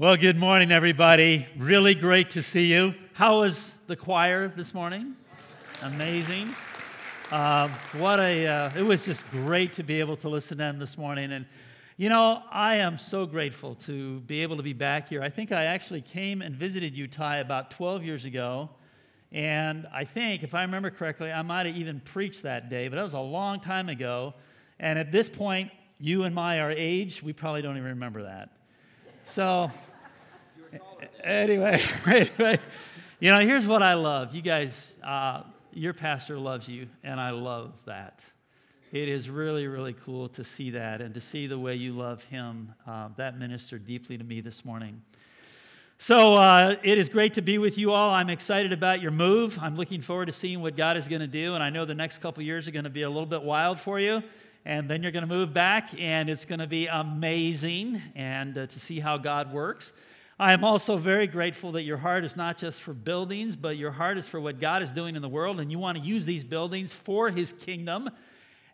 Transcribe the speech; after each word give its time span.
Well, 0.00 0.16
good 0.16 0.36
morning, 0.36 0.70
everybody. 0.70 1.48
Really 1.56 1.96
great 1.96 2.30
to 2.30 2.40
see 2.40 2.72
you. 2.72 2.94
How 3.14 3.40
was 3.40 3.80
the 3.88 3.96
choir 3.96 4.46
this 4.46 4.72
morning? 4.72 5.16
Amazing. 5.82 6.54
Uh, 7.32 7.66
what 7.94 8.20
a, 8.20 8.46
uh, 8.46 8.70
it 8.76 8.84
was 8.84 9.04
just 9.04 9.28
great 9.32 9.72
to 9.72 9.82
be 9.82 9.98
able 9.98 10.14
to 10.18 10.28
listen 10.28 10.56
to 10.56 10.62
them 10.62 10.78
this 10.78 10.96
morning. 10.96 11.32
And, 11.32 11.46
you 11.96 12.10
know, 12.10 12.44
I 12.52 12.76
am 12.76 12.96
so 12.96 13.26
grateful 13.26 13.74
to 13.86 14.20
be 14.20 14.40
able 14.44 14.56
to 14.56 14.62
be 14.62 14.72
back 14.72 15.08
here. 15.08 15.20
I 15.20 15.30
think 15.30 15.50
I 15.50 15.64
actually 15.64 16.02
came 16.02 16.42
and 16.42 16.54
visited 16.54 16.96
Utah 16.96 17.40
about 17.40 17.72
12 17.72 18.04
years 18.04 18.24
ago. 18.24 18.70
And 19.32 19.88
I 19.92 20.04
think, 20.04 20.44
if 20.44 20.54
I 20.54 20.62
remember 20.62 20.90
correctly, 20.90 21.32
I 21.32 21.42
might 21.42 21.66
have 21.66 21.76
even 21.76 21.98
preached 21.98 22.44
that 22.44 22.70
day, 22.70 22.86
but 22.86 22.94
that 22.94 23.02
was 23.02 23.14
a 23.14 23.18
long 23.18 23.58
time 23.58 23.88
ago. 23.88 24.34
And 24.78 24.96
at 24.96 25.10
this 25.10 25.28
point, 25.28 25.72
you 25.98 26.22
and 26.22 26.32
my 26.32 26.60
are 26.60 26.70
age, 26.70 27.20
we 27.20 27.32
probably 27.32 27.62
don't 27.62 27.76
even 27.76 27.88
remember 27.88 28.22
that. 28.22 28.50
So, 29.28 29.70
anyway, 31.22 31.82
anyway, 32.06 32.58
you 33.20 33.30
know, 33.30 33.40
here's 33.40 33.66
what 33.66 33.82
I 33.82 33.92
love. 33.92 34.34
You 34.34 34.40
guys, 34.40 34.96
uh, 35.04 35.42
your 35.70 35.92
pastor 35.92 36.38
loves 36.38 36.66
you, 36.66 36.88
and 37.04 37.20
I 37.20 37.30
love 37.30 37.74
that. 37.84 38.22
It 38.90 39.06
is 39.06 39.28
really, 39.28 39.66
really 39.66 39.92
cool 39.92 40.30
to 40.30 40.42
see 40.42 40.70
that 40.70 41.02
and 41.02 41.12
to 41.12 41.20
see 41.20 41.46
the 41.46 41.58
way 41.58 41.74
you 41.74 41.92
love 41.92 42.24
him. 42.24 42.72
Uh, 42.86 43.10
that 43.16 43.38
ministered 43.38 43.86
deeply 43.86 44.16
to 44.16 44.24
me 44.24 44.40
this 44.40 44.64
morning. 44.64 45.02
So 45.98 46.36
uh, 46.36 46.76
it 46.82 46.96
is 46.96 47.10
great 47.10 47.34
to 47.34 47.42
be 47.42 47.58
with 47.58 47.76
you 47.76 47.92
all. 47.92 48.14
I'm 48.14 48.30
excited 48.30 48.72
about 48.72 49.02
your 49.02 49.10
move. 49.10 49.58
I'm 49.60 49.76
looking 49.76 50.00
forward 50.00 50.26
to 50.26 50.32
seeing 50.32 50.62
what 50.62 50.74
God 50.74 50.96
is 50.96 51.06
going 51.06 51.20
to 51.20 51.26
do, 51.26 51.54
and 51.54 51.62
I 51.62 51.68
know 51.68 51.84
the 51.84 51.94
next 51.94 52.18
couple 52.18 52.42
years 52.42 52.66
are 52.66 52.70
going 52.72 52.84
to 52.84 52.90
be 52.90 53.02
a 53.02 53.10
little 53.10 53.26
bit 53.26 53.42
wild 53.42 53.78
for 53.78 54.00
you 54.00 54.22
and 54.68 54.86
then 54.86 55.02
you're 55.02 55.12
going 55.12 55.26
to 55.26 55.26
move 55.26 55.54
back, 55.54 55.98
and 55.98 56.28
it's 56.28 56.44
going 56.44 56.58
to 56.58 56.66
be 56.66 56.88
amazing 56.88 58.02
and 58.14 58.58
uh, 58.58 58.66
to 58.66 58.78
see 58.78 59.00
how 59.00 59.16
God 59.16 59.50
works. 59.50 59.94
I 60.38 60.52
am 60.52 60.62
also 60.62 60.98
very 60.98 61.26
grateful 61.26 61.72
that 61.72 61.84
your 61.84 61.96
heart 61.96 62.22
is 62.22 62.36
not 62.36 62.58
just 62.58 62.82
for 62.82 62.92
buildings, 62.92 63.56
but 63.56 63.78
your 63.78 63.90
heart 63.90 64.18
is 64.18 64.28
for 64.28 64.38
what 64.38 64.60
God 64.60 64.82
is 64.82 64.92
doing 64.92 65.16
in 65.16 65.22
the 65.22 65.28
world, 65.28 65.58
and 65.58 65.72
you 65.72 65.78
want 65.78 65.96
to 65.96 66.04
use 66.04 66.26
these 66.26 66.44
buildings 66.44 66.92
for 66.92 67.30
His 67.30 67.54
kingdom. 67.54 68.10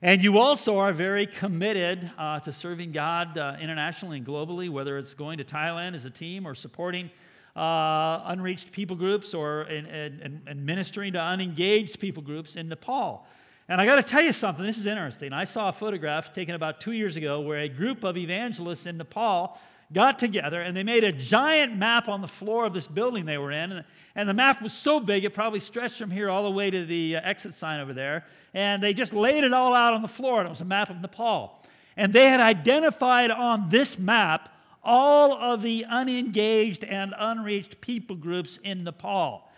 And 0.03 0.20
you 0.20 0.39
also 0.39 0.78
are 0.78 0.92
very 0.92 1.27
committed 1.27 2.11
uh, 2.19 2.41
to 2.41 2.53
serving 2.53 2.91
God 2.91 3.39
uh, 3.39 3.56
internationally 3.61 4.17
and 4.17 4.27
globally, 4.27 4.69
whether 4.69 4.98
it's 4.98 5.14
going 5.14 5.39
to 5.39 5.45
Thailand 5.45 5.95
as 5.95 6.06
a 6.06 6.11
team 6.11 6.45
or 6.45 6.56
supporting 6.56 7.08
uh, 7.55 8.20
unreached 8.25 8.73
people 8.73 8.97
groups 8.97 9.33
or 9.33 9.62
and, 9.62 9.86
and, 9.86 10.42
and 10.48 10.67
ministering 10.67 11.12
to 11.12 11.20
unengaged 11.20 12.01
people 12.01 12.20
groups 12.20 12.56
in 12.56 12.69
Nepal. 12.69 13.29
And 13.69 13.81
I 13.81 13.87
got 13.87 13.97
to 13.97 14.03
tell 14.03 14.23
you 14.23 14.33
something, 14.33 14.65
this 14.65 14.77
is 14.77 14.84
interesting. 14.84 15.33
I 15.33 15.45
saw 15.45 15.70
a 15.70 15.73
photograph 15.73 16.34
taken 16.34 16.55
about 16.55 16.83
two 16.83 16.93
years 16.93 17.17
ago 17.17 17.41
where 17.41 17.61
a 17.61 17.69
group 17.69 18.05
of 18.05 18.17
evangelists 18.19 18.84
in 18.84 18.98
Nepal 18.98 19.59
got 19.93 20.19
together 20.19 20.61
and 20.61 20.77
they 20.77 20.83
made 20.83 21.03
a 21.03 21.12
giant 21.12 21.75
map 21.75 22.09
on 22.09 22.20
the 22.20 22.29
floor 22.29 22.67
of 22.67 22.75
this 22.75 22.87
building 22.87 23.25
they 23.25 23.39
were 23.39 23.53
in. 23.53 23.83
And 24.15 24.29
the 24.29 24.35
map 24.35 24.61
was 24.61 24.75
so 24.75 25.01
big, 25.01 25.25
it 25.25 25.33
probably 25.33 25.61
stretched 25.61 25.97
from 25.97 26.11
here 26.11 26.29
all 26.29 26.42
the 26.42 26.51
way 26.51 26.70
to 26.70 26.85
the 26.85 27.17
uh, 27.17 27.20
exit 27.23 27.55
sign 27.55 27.81
over 27.81 27.95
there. 27.95 28.27
And 28.53 28.83
they 28.83 28.92
just 28.92 29.15
laid 29.15 29.45
it 29.45 29.55
all 29.55 29.75
out 29.75 29.95
on 29.95 30.03
the 30.03 30.09
floor, 30.09 30.41
and 30.41 30.47
it 30.47 30.51
was 30.51 30.61
a 30.61 30.67
map 30.67 30.91
of 30.91 31.01
Nepal. 31.01 31.62
And 31.97 32.12
they 32.12 32.27
had 32.27 32.41
identified 32.41 33.31
on 33.31 33.69
this 33.70 33.98
map 33.98 34.51
all 34.83 35.33
of 35.35 35.62
the 35.62 35.87
unengaged 35.89 36.85
and 36.85 37.15
unreached 37.19 37.81
people 37.81 38.15
groups 38.15 38.59
in 38.62 38.85
Nepal. 38.85 39.48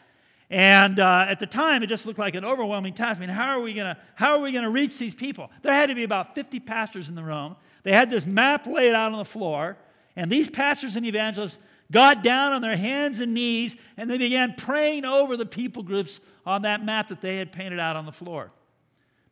And 0.49 1.01
uh, 1.01 1.27
at 1.29 1.41
the 1.41 1.47
time, 1.47 1.83
it 1.83 1.89
just 1.89 2.07
looked 2.07 2.19
like 2.19 2.35
an 2.37 2.45
overwhelming 2.45 2.95
task. 2.95 3.19
I 3.19 3.21
mean, 3.21 3.29
how 3.31 3.59
are 3.59 3.61
we 3.61 3.75
going 3.75 3.95
to 3.95 4.01
how 4.15 4.37
are 4.37 4.41
we 4.41 4.53
going 4.53 4.65
to 4.65 4.71
reach 4.71 4.97
these 4.99 5.15
people? 5.15 5.51
There 5.63 5.73
had 5.73 5.87
to 5.87 5.95
be 5.95 6.05
about 6.05 6.35
50 6.35 6.61
pastors 6.61 7.09
in 7.09 7.15
the 7.15 7.23
room. 7.23 7.57
They 7.83 7.93
had 7.93 8.11
this 8.11 8.27
map 8.27 8.67
laid 8.67 8.95
out 8.95 9.13
on 9.13 9.19
the 9.19 9.25
floor, 9.25 9.77
and 10.15 10.31
these 10.31 10.49
pastors 10.49 10.97
and 10.97 11.05
evangelists 11.05 11.59
got 11.91 12.23
down 12.23 12.53
on 12.53 12.63
their 12.63 12.77
hands 12.77 13.21
and 13.21 13.35
knees, 13.35 13.77
and 13.97 14.11
they 14.11 14.19
began 14.19 14.55
praying 14.55 15.05
over 15.05 15.37
the 15.37 15.47
people 15.47 15.83
groups 15.83 16.21
on 16.45 16.63
that 16.63 16.85
map 16.85 17.09
that 17.09 17.21
they 17.21 17.37
had 17.37 17.53
painted 17.53 17.79
out 17.79 17.97
on 17.97 18.07
the 18.07 18.13
floor. 18.13 18.51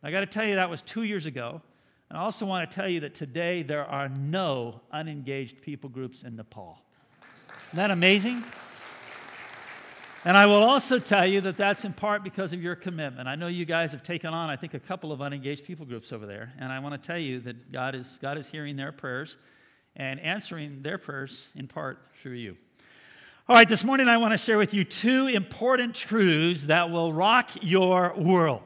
I 0.02 0.10
got 0.10 0.20
to 0.20 0.26
tell 0.26 0.44
you, 0.44 0.56
that 0.56 0.68
was 0.68 0.82
two 0.82 1.02
years 1.02 1.26
ago. 1.26 1.62
And 2.10 2.18
I 2.18 2.22
also 2.22 2.44
want 2.44 2.70
to 2.70 2.74
tell 2.74 2.88
you 2.88 3.00
that 3.00 3.14
today 3.14 3.62
there 3.62 3.84
are 3.84 4.08
no 4.08 4.80
unengaged 4.92 5.62
people 5.62 5.88
groups 5.88 6.22
in 6.22 6.36
Nepal. 6.36 6.78
Isn't 7.68 7.78
that 7.78 7.90
amazing? 7.90 8.44
And 10.26 10.38
I 10.38 10.46
will 10.46 10.62
also 10.62 10.98
tell 10.98 11.26
you 11.26 11.42
that 11.42 11.58
that's 11.58 11.84
in 11.84 11.92
part 11.92 12.24
because 12.24 12.54
of 12.54 12.62
your 12.62 12.74
commitment. 12.74 13.28
I 13.28 13.34
know 13.34 13.46
you 13.46 13.66
guys 13.66 13.92
have 13.92 14.02
taken 14.02 14.32
on, 14.32 14.48
I 14.48 14.56
think, 14.56 14.72
a 14.72 14.80
couple 14.80 15.12
of 15.12 15.20
unengaged 15.20 15.66
people 15.66 15.84
groups 15.84 16.14
over 16.14 16.24
there. 16.24 16.50
And 16.58 16.72
I 16.72 16.78
want 16.78 17.00
to 17.00 17.06
tell 17.06 17.18
you 17.18 17.40
that 17.40 17.70
God 17.70 17.94
is, 17.94 18.18
God 18.22 18.38
is 18.38 18.46
hearing 18.46 18.74
their 18.74 18.90
prayers 18.90 19.36
and 19.96 20.18
answering 20.20 20.80
their 20.80 20.96
prayers 20.96 21.48
in 21.56 21.68
part 21.68 21.98
through 22.22 22.36
you. 22.36 22.56
All 23.50 23.54
right, 23.54 23.68
this 23.68 23.84
morning 23.84 24.08
I 24.08 24.16
want 24.16 24.32
to 24.32 24.38
share 24.38 24.56
with 24.56 24.72
you 24.72 24.84
two 24.84 25.26
important 25.26 25.94
truths 25.94 26.66
that 26.66 26.90
will 26.90 27.12
rock 27.12 27.50
your 27.60 28.14
world. 28.16 28.62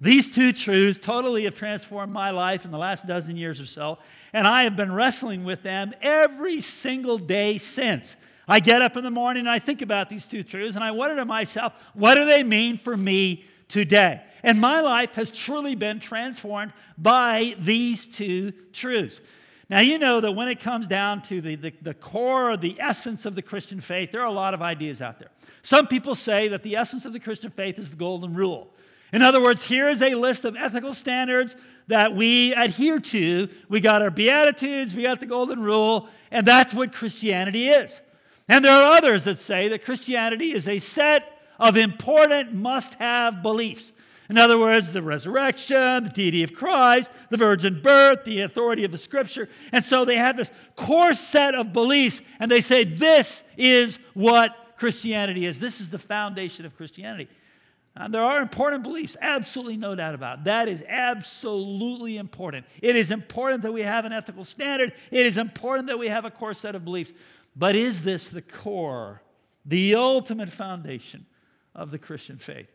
These 0.00 0.34
two 0.34 0.52
truths 0.52 0.98
totally 0.98 1.44
have 1.44 1.54
transformed 1.54 2.12
my 2.12 2.30
life 2.30 2.64
in 2.64 2.72
the 2.72 2.78
last 2.78 3.06
dozen 3.06 3.36
years 3.36 3.60
or 3.60 3.66
so, 3.66 3.98
and 4.32 4.44
I 4.44 4.64
have 4.64 4.74
been 4.74 4.92
wrestling 4.92 5.44
with 5.44 5.62
them 5.62 5.94
every 6.02 6.60
single 6.60 7.16
day 7.16 7.56
since. 7.58 8.16
I 8.48 8.60
get 8.60 8.82
up 8.82 8.96
in 8.96 9.04
the 9.04 9.10
morning 9.10 9.40
and 9.40 9.50
I 9.50 9.58
think 9.58 9.82
about 9.82 10.08
these 10.08 10.26
two 10.26 10.42
truths 10.42 10.76
and 10.76 10.84
I 10.84 10.92
wonder 10.92 11.16
to 11.16 11.24
myself, 11.24 11.72
what 11.94 12.14
do 12.14 12.24
they 12.24 12.44
mean 12.44 12.78
for 12.78 12.96
me 12.96 13.44
today? 13.68 14.22
And 14.42 14.60
my 14.60 14.80
life 14.80 15.12
has 15.14 15.30
truly 15.30 15.74
been 15.74 15.98
transformed 15.98 16.72
by 16.96 17.56
these 17.58 18.06
two 18.06 18.52
truths. 18.72 19.20
Now, 19.68 19.80
you 19.80 19.98
know 19.98 20.20
that 20.20 20.30
when 20.30 20.46
it 20.46 20.60
comes 20.60 20.86
down 20.86 21.22
to 21.22 21.40
the, 21.40 21.56
the, 21.56 21.72
the 21.82 21.94
core, 21.94 22.56
the 22.56 22.80
essence 22.80 23.26
of 23.26 23.34
the 23.34 23.42
Christian 23.42 23.80
faith, 23.80 24.12
there 24.12 24.20
are 24.22 24.26
a 24.28 24.32
lot 24.32 24.54
of 24.54 24.62
ideas 24.62 25.02
out 25.02 25.18
there. 25.18 25.30
Some 25.62 25.88
people 25.88 26.14
say 26.14 26.46
that 26.48 26.62
the 26.62 26.76
essence 26.76 27.04
of 27.04 27.12
the 27.12 27.18
Christian 27.18 27.50
faith 27.50 27.76
is 27.80 27.90
the 27.90 27.96
golden 27.96 28.34
rule. 28.34 28.72
In 29.12 29.22
other 29.22 29.42
words, 29.42 29.64
here 29.64 29.88
is 29.88 30.02
a 30.02 30.14
list 30.14 30.44
of 30.44 30.56
ethical 30.56 30.94
standards 30.94 31.56
that 31.88 32.14
we 32.14 32.54
adhere 32.54 33.00
to. 33.00 33.48
We 33.68 33.80
got 33.80 34.02
our 34.02 34.10
Beatitudes, 34.10 34.94
we 34.94 35.02
got 35.02 35.18
the 35.18 35.26
golden 35.26 35.60
rule, 35.62 36.08
and 36.30 36.46
that's 36.46 36.72
what 36.72 36.92
Christianity 36.92 37.68
is. 37.68 38.00
And 38.48 38.64
there 38.64 38.72
are 38.72 38.96
others 38.96 39.24
that 39.24 39.38
say 39.38 39.68
that 39.68 39.84
Christianity 39.84 40.52
is 40.52 40.68
a 40.68 40.78
set 40.78 41.40
of 41.58 41.76
important 41.76 42.52
must 42.54 42.94
have 42.94 43.42
beliefs. 43.42 43.92
In 44.28 44.38
other 44.38 44.58
words, 44.58 44.92
the 44.92 45.02
resurrection, 45.02 46.04
the 46.04 46.10
deity 46.12 46.42
of 46.42 46.52
Christ, 46.52 47.10
the 47.30 47.36
virgin 47.36 47.80
birth, 47.80 48.24
the 48.24 48.40
authority 48.42 48.84
of 48.84 48.90
the 48.90 48.98
scripture. 48.98 49.48
And 49.72 49.84
so 49.84 50.04
they 50.04 50.16
have 50.16 50.36
this 50.36 50.50
core 50.74 51.14
set 51.14 51.54
of 51.54 51.72
beliefs, 51.72 52.20
and 52.40 52.50
they 52.50 52.60
say 52.60 52.84
this 52.84 53.44
is 53.56 53.98
what 54.14 54.74
Christianity 54.78 55.46
is. 55.46 55.60
This 55.60 55.80
is 55.80 55.90
the 55.90 55.98
foundation 55.98 56.66
of 56.66 56.76
Christianity. 56.76 57.28
And 57.98 58.12
there 58.12 58.22
are 58.22 58.42
important 58.42 58.82
beliefs, 58.82 59.16
absolutely 59.22 59.78
no 59.78 59.94
doubt 59.94 60.14
about. 60.14 60.44
That 60.44 60.68
is 60.68 60.84
absolutely 60.86 62.18
important. 62.18 62.66
It 62.82 62.94
is 62.94 63.10
important 63.10 63.62
that 63.62 63.72
we 63.72 63.82
have 63.82 64.04
an 64.04 64.12
ethical 64.12 64.44
standard. 64.44 64.92
It 65.10 65.24
is 65.24 65.38
important 65.38 65.88
that 65.88 65.98
we 65.98 66.08
have 66.08 66.26
a 66.26 66.30
core 66.30 66.52
set 66.52 66.74
of 66.74 66.84
beliefs. 66.84 67.12
But 67.56 67.74
is 67.74 68.02
this 68.02 68.28
the 68.28 68.42
core, 68.42 69.22
the 69.64 69.94
ultimate 69.94 70.52
foundation 70.52 71.26
of 71.74 71.90
the 71.90 71.98
Christian 71.98 72.36
faith? 72.36 72.68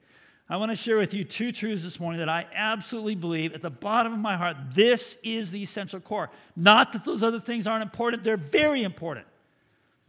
I 0.50 0.58
want 0.58 0.72
to 0.72 0.75
share 0.75 0.97
with 0.97 1.14
you 1.14 1.24
two 1.24 1.53
truths 1.53 1.84
this 1.84 1.97
morning 2.00 2.19
that 2.19 2.28
I 2.28 2.46
absolutely 2.53 3.16
believe 3.16 3.53
at 3.53 3.62
the 3.62 3.70
bottom 3.70 4.12
of 4.12 4.20
my 4.20 4.36
heart. 4.36 4.58
This 4.74 5.18
is 5.24 5.52
the 5.52 5.62
essential 5.62 6.02
core. 6.02 6.30
Not 6.58 6.91
that 6.91 7.06
those 7.06 7.24
other 7.24 7.40
things 7.40 7.68
aren't 7.68 7.84
important, 7.84 8.24
they're 8.24 8.36
very 8.36 8.84
important. 8.84 9.28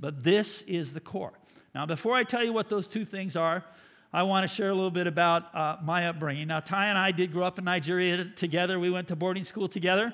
But 0.00 0.24
this 0.24 0.62
is 0.62 0.94
the 0.94 1.00
core. 1.00 1.32
Now, 1.74 1.86
before 1.86 2.16
I 2.16 2.24
tell 2.24 2.42
you 2.42 2.52
what 2.52 2.68
those 2.68 2.88
two 2.88 3.04
things 3.04 3.36
are, 3.36 3.64
I 4.12 4.24
want 4.24 4.48
to 4.48 4.52
share 4.52 4.70
a 4.70 4.74
little 4.74 4.90
bit 4.90 5.06
about 5.06 5.54
uh, 5.54 5.76
my 5.82 6.08
upbringing. 6.08 6.48
Now, 6.48 6.60
Ty 6.60 6.86
and 6.86 6.98
I 6.98 7.12
did 7.12 7.32
grow 7.32 7.44
up 7.44 7.58
in 7.58 7.64
Nigeria 7.64 8.24
together. 8.24 8.80
We 8.80 8.90
went 8.90 9.08
to 9.08 9.16
boarding 9.16 9.44
school 9.44 9.68
together. 9.68 10.12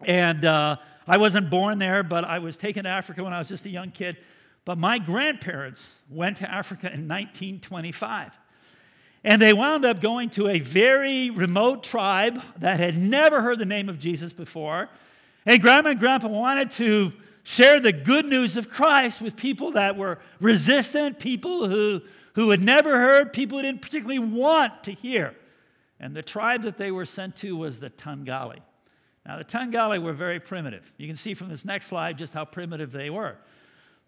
And 0.00 0.44
uh, 0.44 0.76
I 1.06 1.16
wasn't 1.18 1.50
born 1.50 1.78
there, 1.78 2.02
but 2.02 2.24
I 2.24 2.38
was 2.38 2.56
taken 2.56 2.84
to 2.84 2.90
Africa 2.90 3.24
when 3.24 3.32
I 3.32 3.38
was 3.38 3.48
just 3.48 3.66
a 3.66 3.70
young 3.70 3.90
kid. 3.90 4.16
But 4.64 4.78
my 4.78 4.98
grandparents 4.98 5.96
went 6.08 6.36
to 6.38 6.50
Africa 6.50 6.86
in 6.86 7.08
1925. 7.08 8.38
And 9.24 9.40
they 9.40 9.52
wound 9.52 9.84
up 9.84 10.00
going 10.00 10.30
to 10.30 10.48
a 10.48 10.58
very 10.58 11.30
remote 11.30 11.82
tribe 11.82 12.42
that 12.58 12.78
had 12.78 12.96
never 12.96 13.40
heard 13.40 13.58
the 13.58 13.64
name 13.64 13.88
of 13.88 13.98
Jesus 13.98 14.32
before. 14.32 14.88
And 15.46 15.60
grandma 15.60 15.90
and 15.90 16.00
grandpa 16.00 16.28
wanted 16.28 16.70
to 16.72 17.12
share 17.44 17.80
the 17.80 17.92
good 17.92 18.24
news 18.24 18.56
of 18.56 18.68
Christ 18.68 19.20
with 19.20 19.36
people 19.36 19.72
that 19.72 19.96
were 19.96 20.18
resistant, 20.40 21.18
people 21.18 21.68
who, 21.68 22.00
who 22.34 22.50
had 22.50 22.62
never 22.62 22.98
heard, 22.98 23.32
people 23.32 23.58
who 23.58 23.62
didn't 23.62 23.82
particularly 23.82 24.20
want 24.20 24.84
to 24.84 24.92
hear. 24.92 25.34
And 25.98 26.16
the 26.16 26.22
tribe 26.22 26.62
that 26.62 26.78
they 26.78 26.90
were 26.90 27.06
sent 27.06 27.36
to 27.36 27.56
was 27.56 27.78
the 27.78 27.90
Tangali. 27.90 28.58
Now, 29.26 29.38
the 29.38 29.44
Tangali 29.44 30.02
were 30.02 30.12
very 30.12 30.40
primitive. 30.40 30.92
You 30.96 31.06
can 31.06 31.16
see 31.16 31.34
from 31.34 31.48
this 31.48 31.64
next 31.64 31.86
slide 31.86 32.18
just 32.18 32.34
how 32.34 32.44
primitive 32.44 32.90
they 32.90 33.08
were. 33.08 33.36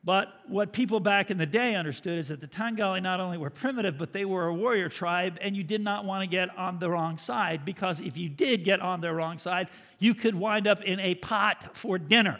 But 0.02 0.28
what 0.48 0.72
people 0.72 1.00
back 1.00 1.30
in 1.30 1.38
the 1.38 1.46
day 1.46 1.74
understood 1.74 2.18
is 2.18 2.28
that 2.28 2.40
the 2.40 2.46
Tangali 2.46 3.02
not 3.02 3.20
only 3.20 3.38
were 3.38 3.48
primitive, 3.48 3.96
but 3.96 4.12
they 4.12 4.26
were 4.26 4.48
a 4.48 4.54
warrior 4.54 4.90
tribe, 4.90 5.38
and 5.40 5.56
you 5.56 5.64
did 5.64 5.80
not 5.80 6.04
want 6.04 6.22
to 6.22 6.26
get 6.26 6.56
on 6.58 6.78
the 6.78 6.90
wrong 6.90 7.16
side 7.16 7.64
because 7.64 8.00
if 8.00 8.16
you 8.16 8.28
did 8.28 8.64
get 8.64 8.80
on 8.80 9.00
the 9.00 9.12
wrong 9.14 9.38
side, 9.38 9.68
you 9.98 10.14
could 10.14 10.34
wind 10.34 10.66
up 10.66 10.82
in 10.82 11.00
a 11.00 11.14
pot 11.14 11.74
for 11.74 11.98
dinner. 11.98 12.38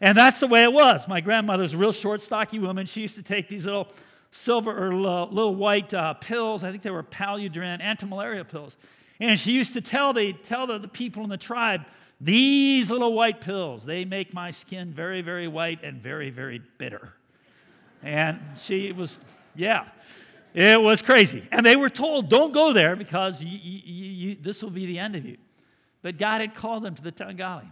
And 0.00 0.16
that's 0.16 0.40
the 0.40 0.46
way 0.46 0.62
it 0.62 0.72
was. 0.72 1.06
My 1.08 1.20
grandmother's 1.20 1.74
a 1.74 1.76
real 1.76 1.92
short, 1.92 2.22
stocky 2.22 2.58
woman. 2.58 2.86
She 2.86 3.02
used 3.02 3.16
to 3.16 3.22
take 3.22 3.48
these 3.48 3.66
little 3.66 3.88
silver 4.30 4.86
or 4.86 4.94
little 4.94 5.56
white 5.56 5.92
uh, 5.92 6.14
pills. 6.14 6.64
I 6.64 6.70
think 6.70 6.82
they 6.82 6.90
were 6.90 7.02
Paludrine, 7.02 7.82
anti-malaria 7.82 8.44
pills. 8.44 8.76
And 9.20 9.38
she 9.38 9.52
used 9.52 9.72
to 9.72 9.80
tell 9.80 10.12
the, 10.12 10.32
tell 10.32 10.66
the, 10.66 10.78
the 10.78 10.88
people 10.88 11.24
in 11.24 11.30
the 11.30 11.36
tribe, 11.36 11.82
these 12.20 12.90
little 12.90 13.12
white 13.12 13.40
pills, 13.40 13.84
they 13.84 14.04
make 14.04 14.34
my 14.34 14.50
skin 14.50 14.92
very, 14.92 15.22
very 15.22 15.48
white 15.48 15.82
and 15.82 16.02
very, 16.02 16.30
very 16.30 16.60
bitter. 16.78 17.12
And 18.02 18.40
she 18.56 18.92
was, 18.92 19.18
yeah, 19.54 19.86
it 20.54 20.80
was 20.80 21.02
crazy. 21.02 21.42
And 21.52 21.64
they 21.64 21.76
were 21.76 21.90
told, 21.90 22.28
don't 22.28 22.52
go 22.52 22.72
there 22.72 22.96
because 22.96 23.42
you, 23.42 23.50
you, 23.50 23.80
you, 23.84 24.36
this 24.40 24.62
will 24.62 24.70
be 24.70 24.86
the 24.86 24.98
end 24.98 25.16
of 25.16 25.24
you. 25.24 25.36
But 26.02 26.16
God 26.16 26.40
had 26.40 26.54
called 26.54 26.84
them 26.84 26.94
to 26.94 27.02
the 27.02 27.12
Tangali. 27.12 27.70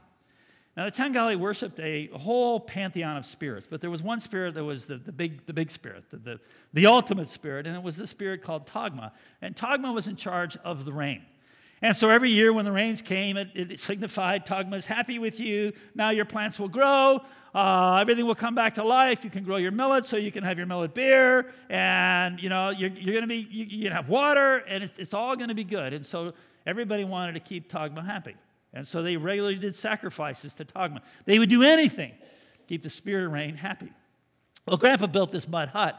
Now, 0.76 0.84
the 0.84 0.90
Tangali 0.90 1.38
worshipped 1.38 1.80
a 1.80 2.08
whole 2.08 2.60
pantheon 2.60 3.16
of 3.16 3.24
spirits, 3.24 3.66
but 3.68 3.80
there 3.80 3.88
was 3.88 4.02
one 4.02 4.20
spirit 4.20 4.54
that 4.54 4.64
was 4.64 4.86
the, 4.86 4.98
the, 4.98 5.12
big, 5.12 5.46
the 5.46 5.54
big 5.54 5.70
spirit, 5.70 6.04
the, 6.10 6.18
the, 6.18 6.40
the 6.74 6.86
ultimate 6.86 7.28
spirit, 7.28 7.66
and 7.66 7.74
it 7.74 7.82
was 7.82 7.96
the 7.96 8.06
spirit 8.06 8.42
called 8.42 8.66
Tagma. 8.66 9.12
And 9.40 9.56
Tagma 9.56 9.94
was 9.94 10.06
in 10.06 10.16
charge 10.16 10.56
of 10.58 10.84
the 10.84 10.92
rain. 10.92 11.22
And 11.82 11.94
so 11.94 12.08
every 12.08 12.30
year 12.30 12.52
when 12.52 12.64
the 12.64 12.72
rains 12.72 13.02
came, 13.02 13.36
it, 13.36 13.48
it 13.54 13.80
signified 13.80 14.46
Tagma 14.46 14.76
is 14.76 14.86
happy 14.86 15.18
with 15.18 15.38
you. 15.38 15.72
Now 15.94 16.10
your 16.10 16.24
plants 16.24 16.58
will 16.58 16.68
grow. 16.68 17.20
Uh, 17.54 17.98
everything 18.00 18.26
will 18.26 18.34
come 18.34 18.54
back 18.54 18.74
to 18.74 18.84
life. 18.84 19.24
You 19.24 19.30
can 19.30 19.44
grow 19.44 19.56
your 19.56 19.70
millet 19.70 20.04
so 20.04 20.16
you 20.16 20.32
can 20.32 20.44
have 20.44 20.58
your 20.58 20.66
millet 20.66 20.94
beer. 20.94 21.52
And, 21.68 22.40
you 22.40 22.48
know, 22.48 22.70
you're, 22.70 22.90
you're 22.90 23.14
going 23.14 23.22
to 23.22 23.28
be, 23.28 23.46
you, 23.50 23.64
you 23.64 23.82
can 23.84 23.92
have 23.92 24.08
water, 24.08 24.58
and 24.58 24.84
it's, 24.84 24.98
it's 24.98 25.14
all 25.14 25.36
going 25.36 25.48
to 25.48 25.54
be 25.54 25.64
good. 25.64 25.92
And 25.92 26.04
so 26.04 26.32
everybody 26.66 27.04
wanted 27.04 27.32
to 27.32 27.40
keep 27.40 27.70
Tagma 27.70 28.04
happy. 28.04 28.36
And 28.74 28.86
so 28.86 29.02
they 29.02 29.16
regularly 29.16 29.56
did 29.56 29.74
sacrifices 29.74 30.54
to 30.54 30.64
Tagma. 30.64 31.00
They 31.24 31.38
would 31.38 31.48
do 31.48 31.62
anything 31.62 32.10
to 32.10 32.66
keep 32.68 32.82
the 32.82 32.90
spirit 32.90 33.26
of 33.26 33.32
rain 33.32 33.54
happy. 33.56 33.92
Well, 34.66 34.76
Grandpa 34.76 35.06
built 35.06 35.32
this 35.32 35.48
mud 35.48 35.68
hut. 35.68 35.98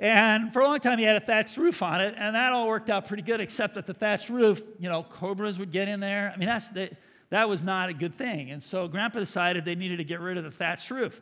And 0.00 0.50
for 0.50 0.60
a 0.60 0.64
long 0.64 0.78
time, 0.80 0.98
he 0.98 1.04
had 1.04 1.16
a 1.16 1.20
thatched 1.20 1.58
roof 1.58 1.82
on 1.82 2.00
it, 2.00 2.14
and 2.16 2.34
that 2.34 2.52
all 2.52 2.66
worked 2.66 2.88
out 2.88 3.06
pretty 3.06 3.22
good, 3.22 3.38
except 3.38 3.74
that 3.74 3.86
the 3.86 3.92
thatched 3.92 4.30
roof, 4.30 4.62
you 4.78 4.88
know, 4.88 5.02
cobras 5.02 5.58
would 5.58 5.70
get 5.70 5.88
in 5.88 6.00
there. 6.00 6.32
I 6.34 6.38
mean, 6.38 6.48
that's 6.48 6.70
the, 6.70 6.90
that 7.28 7.50
was 7.50 7.62
not 7.62 7.90
a 7.90 7.92
good 7.92 8.14
thing. 8.14 8.50
And 8.50 8.62
so 8.62 8.88
Grandpa 8.88 9.18
decided 9.18 9.66
they 9.66 9.74
needed 9.74 9.98
to 9.98 10.04
get 10.04 10.20
rid 10.20 10.38
of 10.38 10.44
the 10.44 10.50
thatched 10.50 10.90
roof. 10.90 11.20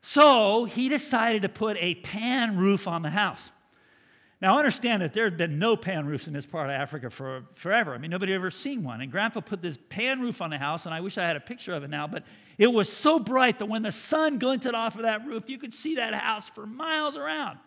So 0.00 0.64
he 0.64 0.88
decided 0.88 1.42
to 1.42 1.50
put 1.50 1.76
a 1.78 1.96
pan 1.96 2.56
roof 2.56 2.88
on 2.88 3.02
the 3.02 3.10
house. 3.10 3.52
Now, 4.40 4.56
understand 4.56 5.02
that 5.02 5.12
there 5.12 5.24
had 5.24 5.36
been 5.36 5.58
no 5.58 5.76
pan 5.76 6.06
roofs 6.06 6.28
in 6.28 6.32
this 6.32 6.46
part 6.46 6.70
of 6.70 6.72
Africa 6.72 7.10
for 7.10 7.42
forever. 7.56 7.92
I 7.92 7.98
mean, 7.98 8.10
nobody 8.10 8.32
had 8.32 8.38
ever 8.38 8.50
seen 8.50 8.84
one. 8.84 9.02
And 9.02 9.12
Grandpa 9.12 9.40
put 9.40 9.60
this 9.60 9.76
pan 9.90 10.20
roof 10.20 10.40
on 10.40 10.48
the 10.48 10.58
house, 10.58 10.86
and 10.86 10.94
I 10.94 11.02
wish 11.02 11.18
I 11.18 11.26
had 11.26 11.36
a 11.36 11.40
picture 11.40 11.74
of 11.74 11.84
it 11.84 11.90
now, 11.90 12.06
but 12.06 12.22
it 12.56 12.68
was 12.68 12.90
so 12.90 13.18
bright 13.18 13.58
that 13.58 13.66
when 13.66 13.82
the 13.82 13.92
sun 13.92 14.38
glinted 14.38 14.74
off 14.74 14.94
of 14.94 15.02
that 15.02 15.26
roof, 15.26 15.50
you 15.50 15.58
could 15.58 15.74
see 15.74 15.96
that 15.96 16.14
house 16.14 16.48
for 16.48 16.64
miles 16.64 17.14
around. 17.14 17.58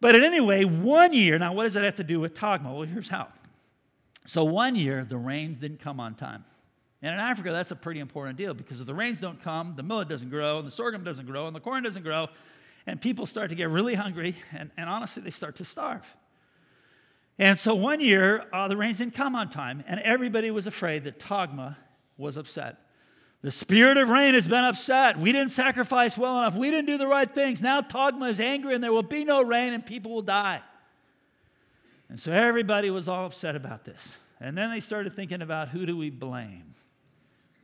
But 0.00 0.14
anyway, 0.14 0.64
one 0.64 1.12
year, 1.12 1.38
now 1.38 1.52
what 1.52 1.64
does 1.64 1.74
that 1.74 1.84
have 1.84 1.96
to 1.96 2.04
do 2.04 2.20
with 2.20 2.34
Tagma? 2.34 2.74
Well, 2.74 2.82
here's 2.82 3.08
how. 3.08 3.28
So 4.26 4.44
one 4.44 4.74
year, 4.74 5.04
the 5.04 5.16
rains 5.16 5.58
didn't 5.58 5.80
come 5.80 6.00
on 6.00 6.14
time. 6.14 6.44
And 7.02 7.14
in 7.14 7.20
Africa, 7.20 7.52
that's 7.52 7.70
a 7.70 7.76
pretty 7.76 8.00
important 8.00 8.36
deal 8.36 8.54
because 8.54 8.80
if 8.80 8.86
the 8.86 8.94
rains 8.94 9.18
don't 9.18 9.42
come, 9.42 9.74
the 9.76 9.82
millet 9.82 10.08
doesn't 10.08 10.30
grow, 10.30 10.58
and 10.58 10.66
the 10.66 10.70
sorghum 10.70 11.04
doesn't 11.04 11.26
grow, 11.26 11.46
and 11.46 11.56
the 11.56 11.60
corn 11.60 11.82
doesn't 11.82 12.02
grow, 12.02 12.28
and 12.86 13.00
people 13.00 13.26
start 13.26 13.50
to 13.50 13.56
get 13.56 13.70
really 13.70 13.94
hungry, 13.94 14.36
and, 14.52 14.70
and 14.76 14.88
honestly, 14.88 15.22
they 15.22 15.30
start 15.30 15.56
to 15.56 15.64
starve. 15.64 16.04
And 17.38 17.58
so 17.58 17.74
one 17.74 18.00
year, 18.00 18.44
uh, 18.52 18.68
the 18.68 18.76
rains 18.76 18.98
didn't 18.98 19.14
come 19.14 19.34
on 19.34 19.48
time, 19.48 19.82
and 19.86 20.00
everybody 20.00 20.50
was 20.50 20.66
afraid 20.66 21.04
that 21.04 21.18
Tagma 21.18 21.76
was 22.18 22.36
upset. 22.36 22.76
The 23.42 23.50
spirit 23.50 23.96
of 23.96 24.08
rain 24.10 24.34
has 24.34 24.46
been 24.46 24.64
upset. 24.64 25.18
We 25.18 25.32
didn't 25.32 25.50
sacrifice 25.50 26.18
well 26.18 26.38
enough. 26.40 26.56
We 26.56 26.70
didn't 26.70 26.86
do 26.86 26.98
the 26.98 27.06
right 27.06 27.32
things. 27.32 27.62
Now 27.62 27.80
Tagma 27.80 28.28
is 28.28 28.40
angry, 28.40 28.74
and 28.74 28.84
there 28.84 28.92
will 28.92 29.02
be 29.02 29.24
no 29.24 29.42
rain, 29.42 29.72
and 29.72 29.84
people 29.84 30.12
will 30.12 30.22
die. 30.22 30.60
And 32.10 32.18
so 32.18 32.32
everybody 32.32 32.90
was 32.90 33.08
all 33.08 33.26
upset 33.26 33.56
about 33.56 33.84
this. 33.84 34.16
And 34.40 34.58
then 34.58 34.70
they 34.70 34.80
started 34.80 35.14
thinking 35.14 35.42
about 35.42 35.68
who 35.68 35.86
do 35.86 35.96
we 35.96 36.10
blame? 36.10 36.74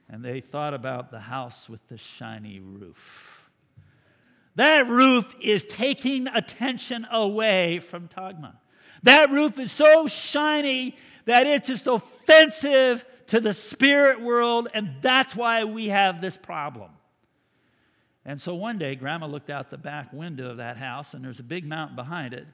And 0.09 0.25
they 0.25 0.41
thought 0.41 0.73
about 0.73 1.11
the 1.11 1.21
house 1.21 1.69
with 1.69 1.87
the 1.89 1.99
shiny 1.99 2.61
roof. 2.61 3.51
That 4.55 4.89
roof 4.89 5.35
is 5.41 5.67
taking 5.67 6.29
attention 6.29 7.07
away 7.11 7.81
from 7.81 8.09
Tagma. 8.09 8.55
That 9.03 9.31
roof 9.31 9.59
is 9.59 9.71
so 9.71 10.07
shiny 10.07 10.97
that 11.27 11.47
it's 11.47 11.69
just 11.69 11.87
offensive 11.87 13.05
to 13.29 13.41
the 13.41 13.53
spirit 13.53 14.21
world, 14.21 14.69
and 14.75 14.97
that's 15.01 15.35
why 15.35 15.65
we 15.65 15.89
have 15.89 16.21
this 16.21 16.37
problem. 16.37 16.91
And 18.25 18.41
so 18.41 18.55
one 18.55 18.79
day, 18.79 18.97
Grandma 18.97 19.27
looked 19.27 19.51
out 19.51 19.71
the 19.71 19.79
back 19.79 20.13
window 20.13 20.51
of 20.51 20.57
that 20.57 20.77
house, 20.77 21.15
and 21.15 21.25
there's 21.25 21.41
a 21.41 21.45
big 21.45 21.65
mountain 21.65 21.97
behind 21.97 22.35
it. 22.35 22.47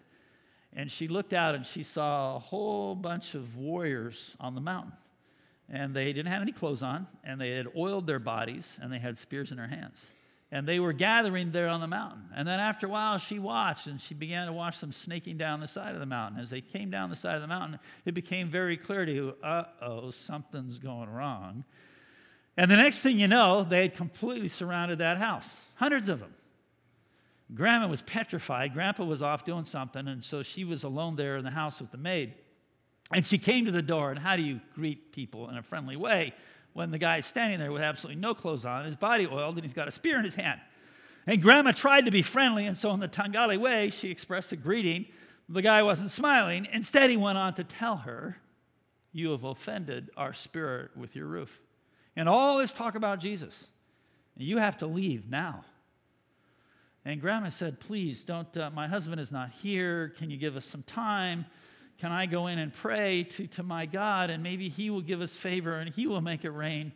And 0.74 0.90
she 0.90 1.08
looked 1.08 1.32
out 1.32 1.54
and 1.54 1.66
she 1.66 1.82
saw 1.82 2.36
a 2.36 2.38
whole 2.38 2.94
bunch 2.94 3.34
of 3.34 3.56
warriors 3.56 4.34
on 4.40 4.54
the 4.54 4.60
mountain. 4.60 4.92
And 5.68 5.94
they 5.94 6.12
didn't 6.12 6.32
have 6.32 6.42
any 6.42 6.52
clothes 6.52 6.82
on, 6.82 7.06
and 7.24 7.40
they 7.40 7.50
had 7.50 7.66
oiled 7.76 8.06
their 8.06 8.18
bodies, 8.18 8.78
and 8.80 8.92
they 8.92 8.98
had 8.98 9.16
spears 9.16 9.50
in 9.50 9.56
their 9.58 9.66
hands 9.68 10.10
and 10.52 10.68
they 10.68 10.78
were 10.78 10.92
gathering 10.92 11.50
there 11.50 11.68
on 11.68 11.80
the 11.80 11.86
mountain. 11.86 12.24
And 12.36 12.46
then 12.46 12.60
after 12.60 12.86
a 12.86 12.90
while, 12.90 13.16
she 13.16 13.38
watched 13.38 13.86
and 13.86 13.98
she 13.98 14.12
began 14.12 14.46
to 14.46 14.52
watch 14.52 14.80
them 14.80 14.92
snaking 14.92 15.38
down 15.38 15.60
the 15.60 15.66
side 15.66 15.94
of 15.94 16.00
the 16.00 16.06
mountain. 16.06 16.38
As 16.38 16.50
they 16.50 16.60
came 16.60 16.90
down 16.90 17.08
the 17.08 17.16
side 17.16 17.36
of 17.36 17.40
the 17.40 17.48
mountain, 17.48 17.80
it 18.04 18.12
became 18.12 18.50
very 18.50 18.76
clear 18.76 19.06
to 19.06 19.12
you 19.12 19.34
uh 19.42 19.64
oh, 19.80 20.10
something's 20.10 20.78
going 20.78 21.08
wrong. 21.08 21.64
And 22.58 22.70
the 22.70 22.76
next 22.76 23.00
thing 23.00 23.18
you 23.18 23.28
know, 23.28 23.64
they 23.64 23.80
had 23.80 23.96
completely 23.96 24.48
surrounded 24.48 24.98
that 24.98 25.16
house, 25.16 25.58
hundreds 25.76 26.10
of 26.10 26.20
them. 26.20 26.34
Grandma 27.54 27.88
was 27.88 28.02
petrified. 28.02 28.74
Grandpa 28.74 29.04
was 29.04 29.22
off 29.22 29.46
doing 29.46 29.64
something, 29.64 30.06
and 30.06 30.22
so 30.22 30.42
she 30.42 30.64
was 30.64 30.84
alone 30.84 31.16
there 31.16 31.38
in 31.38 31.44
the 31.44 31.50
house 31.50 31.80
with 31.80 31.90
the 31.90 31.98
maid. 31.98 32.34
And 33.10 33.26
she 33.26 33.38
came 33.38 33.64
to 33.66 33.72
the 33.72 33.82
door, 33.82 34.10
and 34.10 34.18
how 34.18 34.36
do 34.36 34.42
you 34.42 34.60
greet 34.74 35.12
people 35.12 35.48
in 35.48 35.56
a 35.56 35.62
friendly 35.62 35.96
way? 35.96 36.34
When 36.72 36.90
the 36.90 36.98
guy 36.98 37.18
is 37.18 37.26
standing 37.26 37.58
there 37.58 37.72
with 37.72 37.82
absolutely 37.82 38.20
no 38.20 38.34
clothes 38.34 38.64
on, 38.64 38.84
his 38.84 38.96
body 38.96 39.26
oiled, 39.26 39.56
and 39.56 39.64
he's 39.64 39.74
got 39.74 39.88
a 39.88 39.90
spear 39.90 40.18
in 40.18 40.24
his 40.24 40.34
hand. 40.34 40.60
And 41.26 41.40
Grandma 41.40 41.72
tried 41.72 42.06
to 42.06 42.10
be 42.10 42.22
friendly, 42.22 42.66
and 42.66 42.76
so 42.76 42.92
in 42.92 43.00
the 43.00 43.08
Tangali 43.08 43.58
way, 43.58 43.90
she 43.90 44.10
expressed 44.10 44.52
a 44.52 44.56
greeting. 44.56 45.06
The 45.48 45.62
guy 45.62 45.82
wasn't 45.82 46.10
smiling. 46.10 46.66
Instead, 46.72 47.10
he 47.10 47.16
went 47.16 47.38
on 47.38 47.54
to 47.54 47.64
tell 47.64 47.98
her, 47.98 48.38
You 49.12 49.30
have 49.32 49.44
offended 49.44 50.10
our 50.16 50.32
spirit 50.32 50.96
with 50.96 51.14
your 51.14 51.26
roof. 51.26 51.60
And 52.16 52.28
all 52.28 52.58
this 52.58 52.72
talk 52.72 52.94
about 52.94 53.20
Jesus. 53.20 53.68
You 54.36 54.58
have 54.58 54.78
to 54.78 54.86
leave 54.86 55.28
now. 55.28 55.64
And 57.04 57.20
Grandma 57.20 57.48
said, 57.48 57.80
Please 57.80 58.24
don't, 58.24 58.56
uh, 58.56 58.70
my 58.70 58.88
husband 58.88 59.20
is 59.20 59.30
not 59.30 59.50
here. 59.50 60.12
Can 60.16 60.30
you 60.30 60.36
give 60.36 60.56
us 60.56 60.64
some 60.64 60.82
time? 60.82 61.46
Can 61.98 62.12
I 62.12 62.26
go 62.26 62.48
in 62.48 62.58
and 62.58 62.72
pray 62.72 63.24
to, 63.24 63.46
to 63.48 63.62
my 63.62 63.86
God 63.86 64.30
and 64.30 64.42
maybe 64.42 64.68
He 64.68 64.90
will 64.90 65.00
give 65.00 65.20
us 65.20 65.32
favor 65.32 65.76
and 65.76 65.94
He 65.94 66.06
will 66.06 66.20
make 66.20 66.44
it 66.44 66.50
rain? 66.50 66.92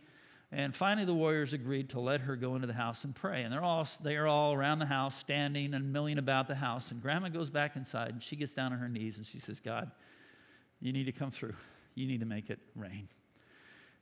And 0.52 0.74
finally, 0.74 1.04
the 1.04 1.14
warriors 1.14 1.52
agreed 1.52 1.90
to 1.90 2.00
let 2.00 2.20
her 2.20 2.36
go 2.36 2.54
into 2.54 2.66
the 2.66 2.72
house 2.72 3.04
and 3.04 3.14
pray. 3.14 3.42
And 3.42 3.52
they're 3.52 3.64
all, 3.64 3.86
they 4.02 4.16
are 4.16 4.26
all 4.26 4.54
around 4.54 4.78
the 4.78 4.86
house, 4.86 5.16
standing 5.16 5.74
and 5.74 5.92
milling 5.92 6.18
about 6.18 6.46
the 6.46 6.54
house. 6.54 6.92
And 6.92 7.02
Grandma 7.02 7.28
goes 7.28 7.50
back 7.50 7.76
inside 7.76 8.10
and 8.10 8.22
she 8.22 8.36
gets 8.36 8.52
down 8.52 8.72
on 8.72 8.78
her 8.78 8.88
knees 8.88 9.16
and 9.16 9.26
she 9.26 9.40
says, 9.40 9.60
God, 9.60 9.90
you 10.80 10.92
need 10.92 11.04
to 11.04 11.12
come 11.12 11.30
through. 11.30 11.54
You 11.94 12.06
need 12.06 12.20
to 12.20 12.26
make 12.26 12.50
it 12.50 12.60
rain. 12.76 13.08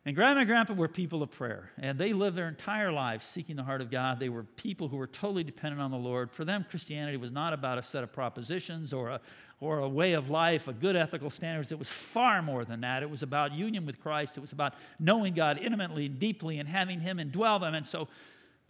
And 0.06 0.14
Grandma 0.14 0.40
and 0.40 0.48
Grandpa 0.48 0.74
were 0.74 0.88
people 0.88 1.22
of 1.22 1.30
prayer, 1.30 1.70
and 1.78 1.98
they 1.98 2.12
lived 2.12 2.36
their 2.36 2.48
entire 2.48 2.92
lives 2.92 3.24
seeking 3.24 3.56
the 3.56 3.62
heart 3.62 3.80
of 3.80 3.90
God. 3.90 4.20
They 4.20 4.28
were 4.28 4.42
people 4.42 4.86
who 4.86 4.98
were 4.98 5.06
totally 5.06 5.44
dependent 5.44 5.80
on 5.80 5.90
the 5.90 5.96
Lord. 5.96 6.30
For 6.30 6.44
them, 6.44 6.66
Christianity 6.68 7.16
was 7.16 7.32
not 7.32 7.54
about 7.54 7.78
a 7.78 7.82
set 7.82 8.04
of 8.04 8.12
propositions 8.12 8.92
or 8.92 9.08
a, 9.08 9.20
or 9.60 9.78
a 9.78 9.88
way 9.88 10.12
of 10.12 10.28
life, 10.28 10.68
a 10.68 10.74
good 10.74 10.94
ethical 10.94 11.30
standards. 11.30 11.72
It 11.72 11.78
was 11.78 11.88
far 11.88 12.42
more 12.42 12.66
than 12.66 12.82
that. 12.82 13.02
It 13.02 13.08
was 13.08 13.22
about 13.22 13.52
union 13.52 13.86
with 13.86 13.98
Christ. 13.98 14.36
It 14.36 14.40
was 14.40 14.52
about 14.52 14.74
knowing 14.98 15.32
God 15.32 15.58
intimately 15.58 16.04
and 16.04 16.18
deeply 16.18 16.58
and 16.58 16.68
having 16.68 17.00
Him 17.00 17.16
indwell 17.16 17.58
them. 17.58 17.72
And 17.74 17.86
so, 17.86 18.08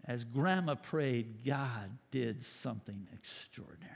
as 0.05 0.23
Grandma 0.23 0.77
prayed, 0.77 1.45
God 1.45 1.91
did 2.13 2.45
something 2.45 3.09
extraordinary. 3.13 3.91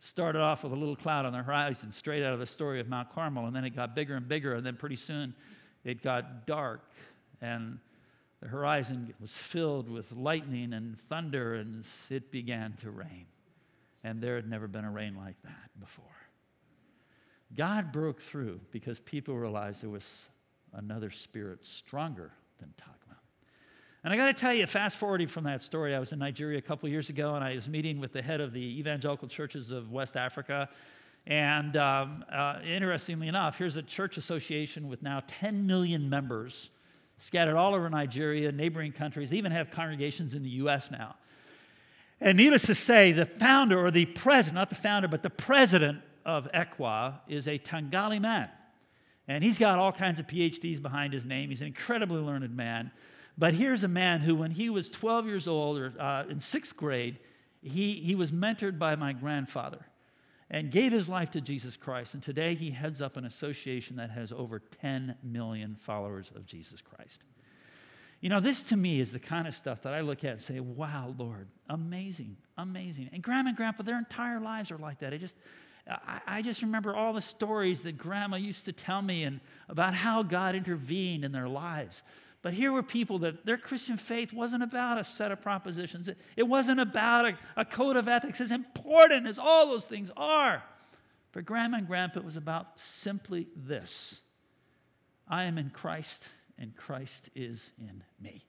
Started 0.00 0.40
off 0.40 0.64
with 0.64 0.72
a 0.72 0.76
little 0.76 0.96
cloud 0.96 1.24
on 1.24 1.32
the 1.32 1.42
horizon, 1.42 1.92
straight 1.92 2.24
out 2.24 2.32
of 2.32 2.40
the 2.40 2.46
story 2.46 2.80
of 2.80 2.88
Mount 2.88 3.12
Carmel, 3.12 3.46
and 3.46 3.54
then 3.54 3.64
it 3.64 3.76
got 3.76 3.94
bigger 3.94 4.16
and 4.16 4.26
bigger, 4.26 4.54
and 4.54 4.66
then 4.66 4.74
pretty 4.74 4.96
soon 4.96 5.34
it 5.84 6.02
got 6.02 6.46
dark, 6.46 6.82
and 7.40 7.78
the 8.40 8.48
horizon 8.48 9.12
was 9.20 9.32
filled 9.32 9.88
with 9.88 10.12
lightning 10.12 10.72
and 10.72 10.98
thunder, 11.08 11.54
and 11.54 11.84
it 12.10 12.30
began 12.30 12.74
to 12.82 12.90
rain 12.90 13.26
and 14.04 14.20
there 14.20 14.36
had 14.36 14.48
never 14.48 14.66
been 14.66 14.84
a 14.84 14.90
rain 14.90 15.16
like 15.16 15.40
that 15.42 15.70
before. 15.78 16.04
God 17.54 17.92
broke 17.92 18.20
through 18.20 18.60
because 18.70 19.00
people 19.00 19.36
realized 19.36 19.82
there 19.82 19.90
was 19.90 20.28
another 20.72 21.10
spirit 21.10 21.64
stronger 21.64 22.32
than 22.58 22.72
Tagma. 22.80 23.16
And 24.04 24.12
I 24.12 24.16
got 24.16 24.26
to 24.26 24.32
tell 24.32 24.52
you, 24.52 24.66
fast 24.66 24.96
forwarding 24.96 25.28
from 25.28 25.44
that 25.44 25.62
story, 25.62 25.94
I 25.94 26.00
was 26.00 26.12
in 26.12 26.18
Nigeria 26.18 26.58
a 26.58 26.62
couple 26.62 26.88
years 26.88 27.10
ago 27.10 27.34
and 27.34 27.44
I 27.44 27.54
was 27.54 27.68
meeting 27.68 28.00
with 28.00 28.12
the 28.12 28.22
head 28.22 28.40
of 28.40 28.52
the 28.52 28.78
evangelical 28.78 29.28
churches 29.28 29.70
of 29.70 29.92
West 29.92 30.16
Africa. 30.16 30.68
And 31.26 31.76
um, 31.76 32.24
uh, 32.32 32.58
interestingly 32.64 33.28
enough, 33.28 33.58
here's 33.58 33.76
a 33.76 33.82
church 33.82 34.16
association 34.16 34.88
with 34.88 35.02
now 35.02 35.22
10 35.26 35.66
million 35.66 36.10
members 36.10 36.70
scattered 37.22 37.56
all 37.56 37.74
over 37.74 37.88
Nigeria, 37.88 38.50
neighboring 38.50 38.92
countries, 38.92 39.30
they 39.30 39.36
even 39.36 39.52
have 39.52 39.70
congregations 39.70 40.34
in 40.34 40.42
the 40.42 40.50
U.S. 40.50 40.90
now. 40.90 41.14
And 42.20 42.36
needless 42.36 42.66
to 42.66 42.74
say, 42.74 43.12
the 43.12 43.26
founder 43.26 43.84
or 43.84 43.90
the 43.92 44.06
president, 44.06 44.56
not 44.56 44.70
the 44.70 44.76
founder, 44.76 45.06
but 45.06 45.22
the 45.22 45.30
president 45.30 46.02
of 46.24 46.50
ECWA 46.52 47.14
is 47.28 47.46
a 47.46 47.58
Tangali 47.58 48.20
man. 48.20 48.48
And 49.28 49.42
he's 49.44 49.58
got 49.58 49.78
all 49.78 49.92
kinds 49.92 50.18
of 50.18 50.26
PhDs 50.26 50.82
behind 50.82 51.12
his 51.12 51.24
name. 51.24 51.48
He's 51.48 51.60
an 51.60 51.68
incredibly 51.68 52.20
learned 52.20 52.56
man. 52.56 52.90
But 53.38 53.54
here's 53.54 53.84
a 53.84 53.88
man 53.88 54.20
who, 54.20 54.34
when 54.34 54.50
he 54.50 54.68
was 54.68 54.88
12 54.88 55.26
years 55.26 55.46
old 55.46 55.78
or 55.78 55.92
uh, 55.98 56.24
in 56.28 56.40
sixth 56.40 56.76
grade, 56.76 57.18
he, 57.62 57.94
he 57.94 58.16
was 58.16 58.32
mentored 58.32 58.78
by 58.78 58.96
my 58.96 59.12
grandfather 59.12 59.86
and 60.52 60.70
gave 60.70 60.92
his 60.92 61.08
life 61.08 61.30
to 61.30 61.40
Jesus 61.40 61.76
Christ. 61.76 62.12
And 62.12 62.22
today 62.22 62.54
he 62.54 62.70
heads 62.70 63.00
up 63.00 63.16
an 63.16 63.24
association 63.24 63.96
that 63.96 64.10
has 64.10 64.30
over 64.32 64.60
10 64.60 65.16
million 65.24 65.74
followers 65.74 66.30
of 66.36 66.44
Jesus 66.46 66.82
Christ. 66.82 67.24
You 68.20 68.28
know, 68.28 68.38
this 68.38 68.62
to 68.64 68.76
me 68.76 69.00
is 69.00 69.10
the 69.10 69.18
kind 69.18 69.48
of 69.48 69.56
stuff 69.56 69.82
that 69.82 69.94
I 69.94 70.02
look 70.02 70.22
at 70.24 70.32
and 70.32 70.40
say, 70.40 70.60
wow, 70.60 71.14
Lord, 71.18 71.48
amazing, 71.68 72.36
amazing. 72.56 73.08
And 73.12 73.22
grandma 73.22 73.48
and 73.48 73.56
grandpa, 73.56 73.82
their 73.82 73.98
entire 73.98 74.38
lives 74.38 74.70
are 74.70 74.78
like 74.78 75.00
that. 75.00 75.14
I 75.14 75.16
just, 75.16 75.36
I, 75.88 76.20
I 76.26 76.42
just 76.42 76.60
remember 76.62 76.94
all 76.94 77.14
the 77.14 77.20
stories 77.22 77.80
that 77.82 77.96
grandma 77.96 78.36
used 78.36 78.66
to 78.66 78.72
tell 78.72 79.02
me 79.02 79.24
and 79.24 79.40
about 79.70 79.94
how 79.94 80.22
God 80.22 80.54
intervened 80.54 81.24
in 81.24 81.32
their 81.32 81.48
lives. 81.48 82.02
But 82.42 82.54
here 82.54 82.72
were 82.72 82.82
people 82.82 83.20
that 83.20 83.46
their 83.46 83.56
Christian 83.56 83.96
faith 83.96 84.32
wasn't 84.32 84.64
about 84.64 84.98
a 84.98 85.04
set 85.04 85.30
of 85.30 85.40
propositions. 85.40 86.08
It, 86.08 86.18
it 86.36 86.42
wasn't 86.42 86.80
about 86.80 87.26
a, 87.26 87.38
a 87.56 87.64
code 87.64 87.96
of 87.96 88.08
ethics, 88.08 88.40
as 88.40 88.50
important 88.50 89.28
as 89.28 89.38
all 89.38 89.68
those 89.68 89.86
things 89.86 90.10
are. 90.16 90.62
For 91.30 91.40
Grandma 91.40 91.78
and 91.78 91.86
Grandpa, 91.86 92.18
it 92.18 92.24
was 92.24 92.36
about 92.36 92.78
simply 92.78 93.46
this 93.56 94.22
I 95.28 95.44
am 95.44 95.56
in 95.56 95.70
Christ, 95.70 96.28
and 96.58 96.76
Christ 96.76 97.30
is 97.34 97.72
in 97.78 98.02
me. 98.20 98.44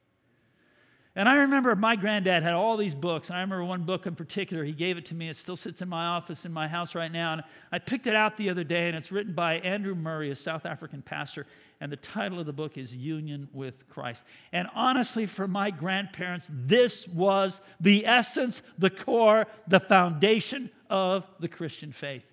And 1.15 1.29
I 1.29 1.35
remember 1.35 1.75
my 1.75 1.95
granddad 1.95 2.41
had 2.41 2.53
all 2.53 2.75
these 2.75 2.95
books. 2.95 3.29
I 3.29 3.41
remember 3.41 3.63
one 3.63 3.83
book 3.83 4.07
in 4.07 4.15
particular, 4.15 4.63
he 4.63 4.71
gave 4.71 4.97
it 4.97 5.05
to 5.07 5.15
me. 5.15 5.29
It 5.29 5.37
still 5.37 5.55
sits 5.55 5.83
in 5.83 5.89
my 5.89 6.07
office 6.07 6.43
in 6.43 6.51
my 6.51 6.67
house 6.67 6.95
right 6.95 7.11
now. 7.11 7.33
And 7.33 7.43
I 7.71 7.77
picked 7.77 8.07
it 8.07 8.15
out 8.15 8.35
the 8.35 8.49
other 8.49 8.63
day, 8.63 8.87
and 8.87 8.97
it's 8.97 9.11
written 9.11 9.33
by 9.33 9.59
Andrew 9.59 9.93
Murray, 9.93 10.31
a 10.31 10.35
South 10.35 10.65
African 10.65 11.03
pastor. 11.03 11.45
And 11.81 11.91
the 11.91 11.97
title 11.97 12.39
of 12.39 12.47
the 12.47 12.53
book 12.53 12.79
is 12.79 12.95
Union 12.95 13.47
with 13.53 13.87
Christ. 13.89 14.25
And 14.53 14.67
honestly, 14.73 15.27
for 15.27 15.47
my 15.47 15.69
grandparents, 15.69 16.47
this 16.49 17.07
was 17.09 17.61
the 17.79 18.07
essence, 18.07 18.63
the 18.79 18.89
core, 18.89 19.45
the 19.67 19.79
foundation 19.79 20.71
of 20.89 21.27
the 21.39 21.47
Christian 21.47 21.91
faith. 21.91 22.25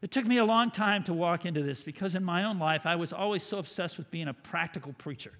It 0.00 0.10
took 0.10 0.24
me 0.24 0.38
a 0.38 0.44
long 0.44 0.70
time 0.70 1.04
to 1.04 1.12
walk 1.12 1.44
into 1.44 1.62
this 1.62 1.82
because 1.82 2.14
in 2.14 2.24
my 2.24 2.44
own 2.44 2.58
life, 2.58 2.86
I 2.86 2.96
was 2.96 3.12
always 3.12 3.42
so 3.42 3.58
obsessed 3.58 3.98
with 3.98 4.10
being 4.10 4.28
a 4.28 4.34
practical 4.34 4.94
preacher. 4.94 5.32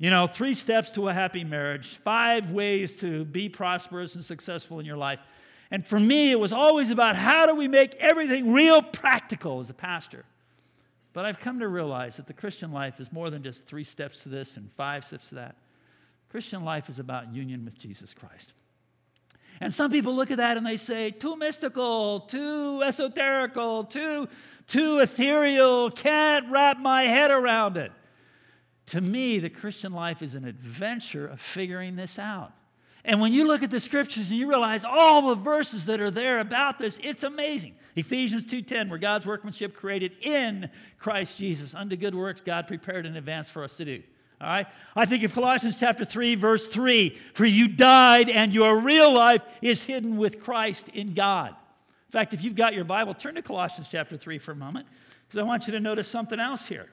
You 0.00 0.08
know, 0.08 0.26
three 0.26 0.54
steps 0.54 0.92
to 0.92 1.10
a 1.10 1.12
happy 1.12 1.44
marriage, 1.44 1.96
five 1.96 2.50
ways 2.50 2.98
to 3.00 3.26
be 3.26 3.50
prosperous 3.50 4.14
and 4.14 4.24
successful 4.24 4.80
in 4.80 4.86
your 4.86 4.96
life. 4.96 5.20
And 5.70 5.86
for 5.86 6.00
me, 6.00 6.30
it 6.30 6.40
was 6.40 6.54
always 6.54 6.90
about 6.90 7.16
how 7.16 7.44
do 7.44 7.54
we 7.54 7.68
make 7.68 7.94
everything 7.96 8.50
real 8.50 8.80
practical 8.80 9.60
as 9.60 9.68
a 9.68 9.74
pastor. 9.74 10.24
But 11.12 11.26
I've 11.26 11.38
come 11.38 11.58
to 11.58 11.68
realize 11.68 12.16
that 12.16 12.26
the 12.26 12.32
Christian 12.32 12.72
life 12.72 12.98
is 12.98 13.12
more 13.12 13.28
than 13.28 13.42
just 13.42 13.66
three 13.66 13.84
steps 13.84 14.20
to 14.20 14.30
this 14.30 14.56
and 14.56 14.72
five 14.72 15.04
steps 15.04 15.28
to 15.28 15.34
that. 15.34 15.56
Christian 16.30 16.64
life 16.64 16.88
is 16.88 16.98
about 16.98 17.34
union 17.34 17.66
with 17.66 17.78
Jesus 17.78 18.14
Christ. 18.14 18.54
And 19.60 19.70
some 19.70 19.90
people 19.90 20.16
look 20.16 20.30
at 20.30 20.38
that 20.38 20.56
and 20.56 20.64
they 20.64 20.78
say, 20.78 21.10
too 21.10 21.36
mystical, 21.36 22.20
too 22.20 22.80
esoterical, 22.82 23.90
too, 23.90 24.28
too 24.66 25.00
ethereal, 25.00 25.90
can't 25.90 26.50
wrap 26.50 26.78
my 26.78 27.02
head 27.02 27.30
around 27.30 27.76
it. 27.76 27.92
To 28.90 29.00
me, 29.00 29.38
the 29.38 29.50
Christian 29.50 29.92
life 29.92 30.20
is 30.20 30.34
an 30.34 30.44
adventure 30.44 31.26
of 31.26 31.40
figuring 31.40 31.94
this 31.94 32.18
out. 32.18 32.52
And 33.04 33.20
when 33.20 33.32
you 33.32 33.46
look 33.46 33.62
at 33.62 33.70
the 33.70 33.78
scriptures 33.78 34.30
and 34.30 34.38
you 34.38 34.48
realize 34.48 34.84
all 34.84 35.28
the 35.28 35.36
verses 35.36 35.86
that 35.86 36.00
are 36.00 36.10
there 36.10 36.40
about 36.40 36.80
this, 36.80 36.98
it's 37.02 37.22
amazing. 37.22 37.76
Ephesians 37.94 38.44
2:10, 38.44 38.88
where 38.88 38.98
God's 38.98 39.26
workmanship 39.26 39.76
created 39.76 40.12
in 40.20 40.68
Christ 40.98 41.38
Jesus 41.38 41.72
unto 41.72 41.94
good 41.94 42.16
works 42.16 42.40
God 42.40 42.66
prepared 42.66 43.06
in 43.06 43.16
advance 43.16 43.48
for 43.48 43.62
us 43.62 43.76
to 43.76 43.84
do. 43.84 44.02
All 44.40 44.48
right? 44.48 44.66
I 44.96 45.06
think 45.06 45.22
of 45.22 45.32
Colossians 45.34 45.76
chapter 45.78 46.04
3, 46.04 46.34
verse 46.34 46.66
3, 46.66 47.16
for 47.32 47.46
you 47.46 47.68
died 47.68 48.28
and 48.28 48.52
your 48.52 48.80
real 48.80 49.14
life 49.14 49.42
is 49.62 49.84
hidden 49.84 50.16
with 50.16 50.42
Christ 50.42 50.88
in 50.88 51.14
God. 51.14 51.50
In 51.50 52.12
fact, 52.12 52.34
if 52.34 52.42
you've 52.42 52.56
got 52.56 52.74
your 52.74 52.84
Bible, 52.84 53.14
turn 53.14 53.36
to 53.36 53.42
Colossians 53.42 53.88
chapter 53.88 54.16
3 54.16 54.38
for 54.38 54.50
a 54.50 54.56
moment, 54.56 54.88
because 55.28 55.38
I 55.38 55.44
want 55.44 55.68
you 55.68 55.72
to 55.74 55.80
notice 55.80 56.08
something 56.08 56.40
else 56.40 56.66
here. 56.66 56.90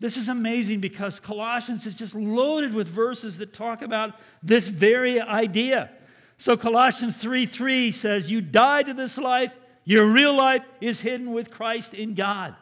This 0.00 0.16
is 0.16 0.28
amazing 0.28 0.80
because 0.80 1.18
Colossians 1.18 1.84
is 1.84 1.94
just 1.94 2.14
loaded 2.14 2.72
with 2.72 2.86
verses 2.86 3.38
that 3.38 3.52
talk 3.52 3.82
about 3.82 4.14
this 4.42 4.68
very 4.68 5.20
idea. 5.20 5.90
So 6.36 6.56
Colossians 6.56 7.16
3 7.16 7.46
3 7.46 7.90
says, 7.90 8.30
You 8.30 8.40
died 8.40 8.86
to 8.86 8.94
this 8.94 9.18
life, 9.18 9.52
your 9.84 10.06
real 10.06 10.36
life 10.36 10.62
is 10.80 11.00
hidden 11.00 11.32
with 11.32 11.50
Christ 11.50 11.94
in 11.94 12.14
God. 12.14 12.54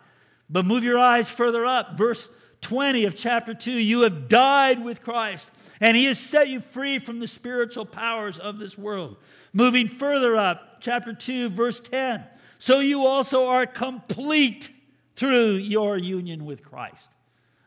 But 0.49 0.65
move 0.65 0.85
your 0.85 0.99
eyes 0.99 1.29
further 1.29 1.67
up, 1.67 1.99
verse 1.99 2.29
20 2.63 3.05
of 3.05 3.15
chapter 3.15 3.53
2 3.53 3.71
You 3.71 4.01
have 4.03 4.29
died 4.29 4.83
with 4.83 5.03
Christ, 5.03 5.51
and 5.79 5.95
He 5.95 6.07
has 6.07 6.19
set 6.19 6.49
you 6.49 6.61
free 6.61 6.99
from 6.99 7.19
the 7.19 7.27
spiritual 7.27 7.85
powers 7.85 8.39
of 8.39 8.59
this 8.59 8.79
world. 8.79 9.17
Moving 9.53 9.89
further 9.89 10.37
up, 10.37 10.81
chapter 10.81 11.13
2, 11.13 11.51
verse 11.51 11.81
10 11.81 12.25
So 12.59 12.81
you 12.81 13.05
also 13.05 13.47
are 13.47 13.67
complete 13.67 14.71
through 15.17 15.55
your 15.57 15.99
union 15.99 16.47
with 16.47 16.63
Christ. 16.63 17.13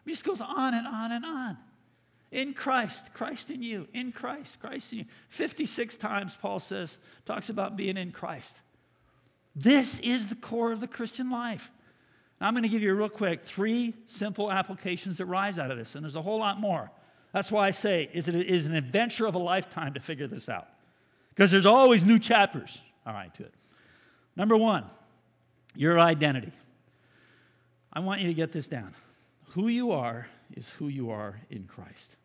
It 0.10 0.14
just 0.14 0.26
goes 0.26 0.42
on 0.42 0.74
and 0.74 0.88
on 0.88 1.12
and 1.12 1.24
on. 1.24 1.58
In 2.32 2.56
Christ, 2.56 3.14
Christ 3.14 3.52
in 3.52 3.62
you, 3.62 3.88
in 3.94 4.12
Christ, 4.12 4.60
Christ 4.60 4.92
in 4.92 5.00
you. 5.00 5.06
56 5.30 5.98
times 5.98 6.36
Paul 6.36 6.58
says, 6.58 6.98
talks 7.28 7.50
about 7.50 7.78
being 7.78 7.96
in 7.96 8.12
Christ. 8.12 8.60
This 9.56 10.00
is 10.00 10.28
the 10.28 10.36
core 10.36 10.72
of 10.72 10.82
the 10.82 10.88
Christian 10.88 11.30
life. 11.30 11.70
I'm 12.42 12.56
going 12.56 12.64
to 12.64 12.70
give 12.70 12.82
you 12.82 12.92
real 12.96 13.08
quick 13.08 13.46
three 13.46 13.94
simple 14.08 14.52
applications 14.52 15.20
that 15.20 15.28
rise 15.28 15.60
out 15.60 15.70
of 15.70 15.78
this, 15.78 15.94
and 15.94 16.04
there's 16.04 16.16
a 16.16 16.24
whole 16.24 16.40
lot 16.40 16.60
more. 16.60 16.90
That's 17.32 17.52
why 17.52 17.68
I 17.68 17.72
say 17.72 18.10
is 18.12 18.28
it 18.28 18.36
is 18.36 18.66
an 18.66 18.76
adventure 18.76 19.28
of 19.28 19.36
a 19.36 19.40
lifetime 19.40 19.94
to 19.94 20.00
figure 20.00 20.26
this 20.26 20.50
out. 20.50 20.70
Because 21.30 21.52
there's 21.52 21.68
always 21.68 22.04
new 22.04 22.18
chapters, 22.18 22.82
all 23.06 23.14
right, 23.14 23.32
to 23.36 23.44
it. 23.44 23.54
Number 24.36 24.58
one, 24.58 24.86
your 25.76 26.00
identity. 26.00 26.54
I 27.94 28.00
want 28.00 28.22
you 28.22 28.28
to 28.28 28.34
get 28.34 28.52
this 28.52 28.68
down. 28.68 28.96
Who 29.50 29.68
you 29.68 29.92
are 29.92 30.28
is 30.54 30.70
who 30.70 30.88
you 30.88 31.12
are 31.12 31.40
in 31.50 31.66
Christ. 31.66 32.16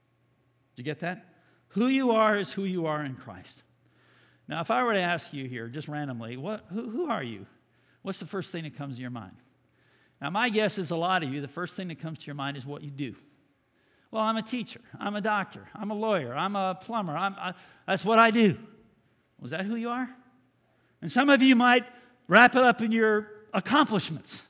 Did 0.75 0.83
you 0.83 0.85
get 0.85 1.01
that? 1.01 1.27
Who 1.69 1.87
you 1.87 2.13
are 2.13 2.37
is 2.37 2.53
who 2.53 2.65
you 2.65 2.87
are 2.87 3.05
in 3.05 3.15
Christ. 3.15 3.63
Now, 4.47 4.61
if 4.61 4.71
I 4.71 4.85
were 4.85 4.93
to 4.93 5.01
ask 5.01 5.33
you 5.33 5.49
here, 5.49 5.69
just 5.69 5.89
randomly, 5.89 6.37
what, 6.37 6.65
who, 6.73 6.91
who 6.91 7.11
are 7.11 7.23
you? 7.23 7.47
What's 8.03 8.21
the 8.21 8.27
first 8.27 8.53
thing 8.53 8.65
that 8.65 8.77
comes 8.77 8.97
to 8.97 9.01
your 9.01 9.11
mind? 9.11 9.37
Now, 10.21 10.31
my 10.31 10.51
guess 10.51 10.79
is 10.79 10.91
a 10.91 10.97
lot 10.97 11.23
of 11.23 11.33
you, 11.33 11.41
the 11.41 11.49
first 11.49 11.77
thing 11.77 11.89
that 11.89 12.01
comes 12.01 12.19
to 12.19 12.27
your 12.27 12.35
mind 12.35 12.57
is 12.57 12.67
what 12.67 12.83
you 12.83 12.91
do. 12.91 13.15
Well, 14.11 14.23
I'm 14.23 14.37
a 14.37 14.43
teacher, 14.43 14.81
I'm 15.01 15.17
a 15.17 15.21
doctor, 15.21 15.67
I'm 15.75 15.91
a 15.91 15.95
lawyer, 15.95 16.35
I'm 16.35 16.55
a 16.55 16.79
plumber, 16.81 17.17
I'm, 17.17 17.35
I, 17.37 17.55
that's 17.87 18.05
what 18.05 18.19
I 18.19 18.31
do. 18.31 18.57
Was 19.41 19.51
that 19.51 19.65
who 19.65 19.75
you 19.75 19.89
are? 19.89 20.09
And 21.03 21.11
some 21.11 21.31
of 21.31 21.43
you 21.43 21.57
might 21.57 21.85
wrap 22.29 22.55
it 22.55 22.63
up 22.63 22.81
in 22.81 22.93
your 22.93 23.29
accomplishments. 23.53 24.43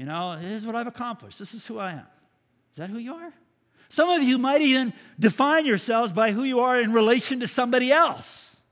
You 0.00 0.06
know, 0.06 0.40
this 0.40 0.62
is 0.62 0.66
what 0.66 0.76
I've 0.76 0.86
accomplished. 0.86 1.38
This 1.38 1.52
is 1.52 1.66
who 1.66 1.78
I 1.78 1.92
am. 1.92 2.06
Is 2.72 2.78
that 2.78 2.88
who 2.88 2.96
you 2.96 3.12
are? 3.12 3.34
Some 3.90 4.08
of 4.08 4.22
you 4.22 4.38
might 4.38 4.62
even 4.62 4.94
define 5.18 5.66
yourselves 5.66 6.10
by 6.10 6.32
who 6.32 6.42
you 6.42 6.60
are 6.60 6.80
in 6.80 6.94
relation 6.94 7.40
to 7.40 7.46
somebody 7.46 7.92
else. 7.92 8.62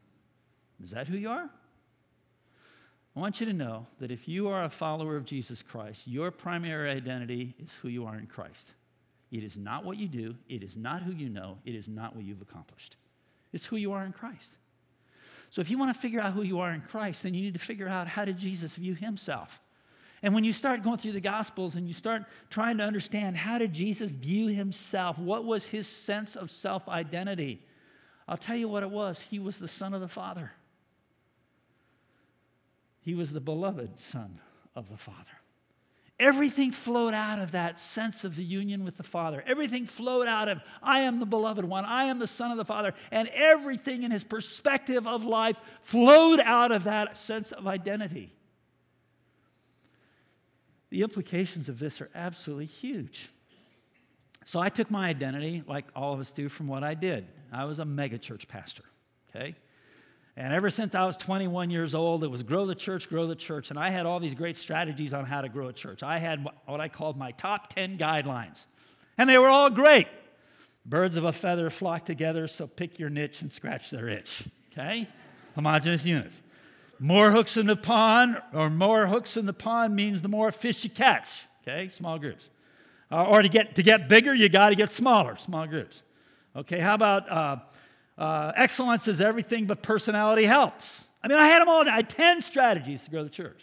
Is 0.83 0.93
that 0.93 1.07
who 1.07 1.19
you 1.19 1.29
are? 1.29 1.51
I 3.15 3.21
want 3.21 3.41
you 3.41 3.47
to 3.47 3.53
know 3.53 3.87
that 4.01 4.11
if 4.11 4.27
you 4.27 4.49
are 4.49 4.65
a 4.65 4.71
follower 4.71 5.17
of 5.17 5.27
Jesus 5.27 5.61
Christ, 5.61 6.09
your 6.09 6.31
primary 6.31 6.89
identity 6.89 7.55
is 7.63 7.75
who 7.83 7.89
you 7.89 8.07
are 8.07 8.17
in 8.17 8.27
Christ. 8.27 8.71
It 9.31 9.45
is 9.45 9.59
not 9.59 9.85
what 9.85 9.99
you 9.99 10.09
do, 10.09 10.35
it 10.49 10.63
is 10.63 10.79
not 10.79 11.03
who 11.03 11.13
you 11.13 11.29
know, 11.29 11.59
it 11.67 11.75
is 11.75 11.89
not 11.89 12.17
what 12.17 12.25
you've 12.25 12.41
accomplished. 12.41 12.97
It's 13.53 13.67
who 13.67 13.77
you 13.77 13.93
are 13.93 14.07
in 14.07 14.15
Christ. 14.15 14.49
So 15.51 15.61
if 15.61 15.69
you 15.69 15.77
want 15.77 15.95
to 15.95 16.01
figure 16.01 16.23
out 16.23 16.33
who 16.33 16.43
you 16.43 16.61
are 16.61 16.73
in 16.73 16.81
Christ, 16.81 17.25
then 17.25 17.35
you 17.35 17.43
need 17.43 17.53
to 17.53 17.61
figure 17.61 17.87
out 17.87 18.09
how 18.09 18.25
did 18.25 18.39
Jesus 18.39 18.77
view 18.77 18.95
himself? 18.95 19.61
And 20.23 20.35
when 20.35 20.45
you 20.45 20.53
start 20.53 20.83
going 20.83 20.99
through 20.99 21.13
the 21.13 21.21
Gospels 21.21 21.77
and 21.77 21.87
you 21.87 21.95
start 21.95 22.25
trying 22.51 22.79
to 22.79 22.85
understand 22.85 23.37
how 23.37 23.59
did 23.59 23.73
Jesus 23.73 24.11
view 24.11 24.49
himself, 24.49 25.19
what 25.19 25.45
was 25.45 25.67
his 25.67 25.87
sense 25.87 26.37
of 26.37 26.51
self 26.51 26.89
identity, 26.89 27.63
I'll 28.27 28.37
tell 28.37 28.57
you 28.57 28.69
what 28.69 28.83
it 28.83 28.91
was. 28.91 29.21
He 29.21 29.39
was 29.39 29.59
the 29.59 29.69
Son 29.69 29.95
of 29.95 30.01
the 30.01 30.09
Father, 30.09 30.53
he 33.01 33.15
was 33.15 33.33
the 33.33 33.41
beloved 33.41 33.99
Son 33.99 34.41
of 34.75 34.89
the 34.89 34.97
Father. 34.97 35.25
Everything 36.21 36.73
flowed 36.73 37.15
out 37.15 37.39
of 37.39 37.53
that 37.53 37.79
sense 37.79 38.25
of 38.25 38.35
the 38.35 38.43
union 38.43 38.85
with 38.85 38.97
the 38.97 39.05
Father. 39.05 39.45
Everything 39.47 39.87
flowed 39.87 40.27
out 40.27 40.49
of, 40.49 40.61
I 40.83 41.01
am 41.01 41.21
the 41.21 41.27
beloved 41.27 41.65
one, 41.65 41.85
I 41.85 42.05
am 42.05 42.19
the 42.19 42.27
Son 42.27 42.51
of 42.51 42.57
the 42.57 42.65
Father. 42.65 42.93
And 43.13 43.29
everything 43.29 44.03
in 44.03 44.11
his 44.11 44.25
perspective 44.25 45.07
of 45.07 45.23
life 45.23 45.57
flowed 45.83 46.41
out 46.41 46.73
of 46.73 46.85
that 46.85 47.17
sense 47.17 47.53
of 47.53 47.69
identity. 47.69 48.33
The 50.91 51.03
implications 51.03 51.69
of 51.69 51.79
this 51.79 52.01
are 52.01 52.11
absolutely 52.15 52.67
huge. 52.67 53.29
So 54.45 54.61
I 54.61 54.71
took 54.71 54.91
my 54.91 55.09
identity, 55.09 55.63
like 55.67 55.85
all 55.95 56.15
of 56.15 56.21
us 56.21 56.33
do, 56.33 56.49
from 56.49 56.69
what 56.69 56.83
I 56.83 56.95
did. 56.95 57.27
I 57.53 57.65
was 57.65 57.79
a 57.79 57.85
megachurch 57.85 58.49
pastor, 58.49 58.85
okay? 59.29 59.55
And 60.37 60.55
ever 60.55 60.71
since 60.71 60.95
I 60.95 61.05
was 61.05 61.17
21 61.17 61.69
years 61.69 61.95
old, 61.95 62.25
it 62.25 62.29
was 62.29 62.43
grow 62.43 62.65
the 62.65 62.75
church, 62.75 63.09
grow 63.09 63.27
the 63.27 63.35
church. 63.35 63.71
And 63.71 63.79
I 63.79 63.91
had 63.91 64.07
all 64.07 64.21
these 64.21 64.35
great 64.35 64.57
strategies 64.57 65.13
on 65.13 65.27
how 65.27 65.41
to 65.41 65.49
grow 65.49 65.69
a 65.69 65.73
church. 65.73 66.03
I 66.03 66.19
had 66.19 66.47
what 66.65 66.81
I 66.81 66.89
called 66.89 67.19
my 67.19 67.33
top 67.33 67.75
10 67.75 67.99
guidelines, 67.99 68.65
and 69.19 69.29
they 69.29 69.37
were 69.37 69.49
all 69.49 69.69
great. 69.69 70.07
Birds 70.87 71.19
of 71.19 71.25
a 71.25 71.33
feather 71.33 71.69
flock 71.69 72.07
together, 72.07 72.47
so 72.47 72.67
pick 72.67 72.99
your 72.99 73.11
niche 73.11 73.43
and 73.43 73.53
scratch 73.53 73.91
their 73.91 74.09
itch. 74.09 74.49
Okay? 74.73 75.07
Homogeneous 75.55 76.07
units. 76.07 76.41
More 76.99 77.31
hooks 77.31 77.57
in 77.57 77.67
the 77.67 77.77
pond, 77.77 78.41
or 78.53 78.71
more 78.71 79.07
hooks 79.07 79.37
in 79.37 79.47
the 79.47 79.53
pond 79.53 79.95
means 79.95 80.23
the 80.23 80.29
more 80.29 80.51
fish 80.51 80.83
you 80.85 80.91
catch. 80.91 81.47
Okay? 81.63 81.89
Small 81.89 82.19
groups. 82.19 82.51
Uh, 83.11 83.25
or 83.25 83.43
to 83.43 83.49
get, 83.49 83.77
to 83.77 83.83
get 83.83 84.09
bigger, 84.09 84.35
you 84.35 84.49
got 84.49 84.71
to 84.71 84.75
get 84.75 84.91
smaller, 84.91 85.37
small 85.37 85.67
groups. 85.67 86.03
Okay? 86.57 86.81
How 86.81 86.95
about 86.95 87.31
uh, 87.31 87.57
uh, 88.19 88.53
excellence 88.57 89.07
is 89.07 89.21
everything, 89.21 89.67
but 89.67 89.83
personality 89.83 90.45
helps. 90.45 91.07
I 91.23 91.29
mean, 91.29 91.39
I 91.39 91.47
had 91.47 91.61
them 91.61 91.69
all. 91.69 91.89
I 91.89 91.97
had 91.97 92.11
10 92.11 92.41
strategies 92.41 93.05
to 93.05 93.11
grow 93.11 93.23
the 93.23 93.31
church. 93.31 93.61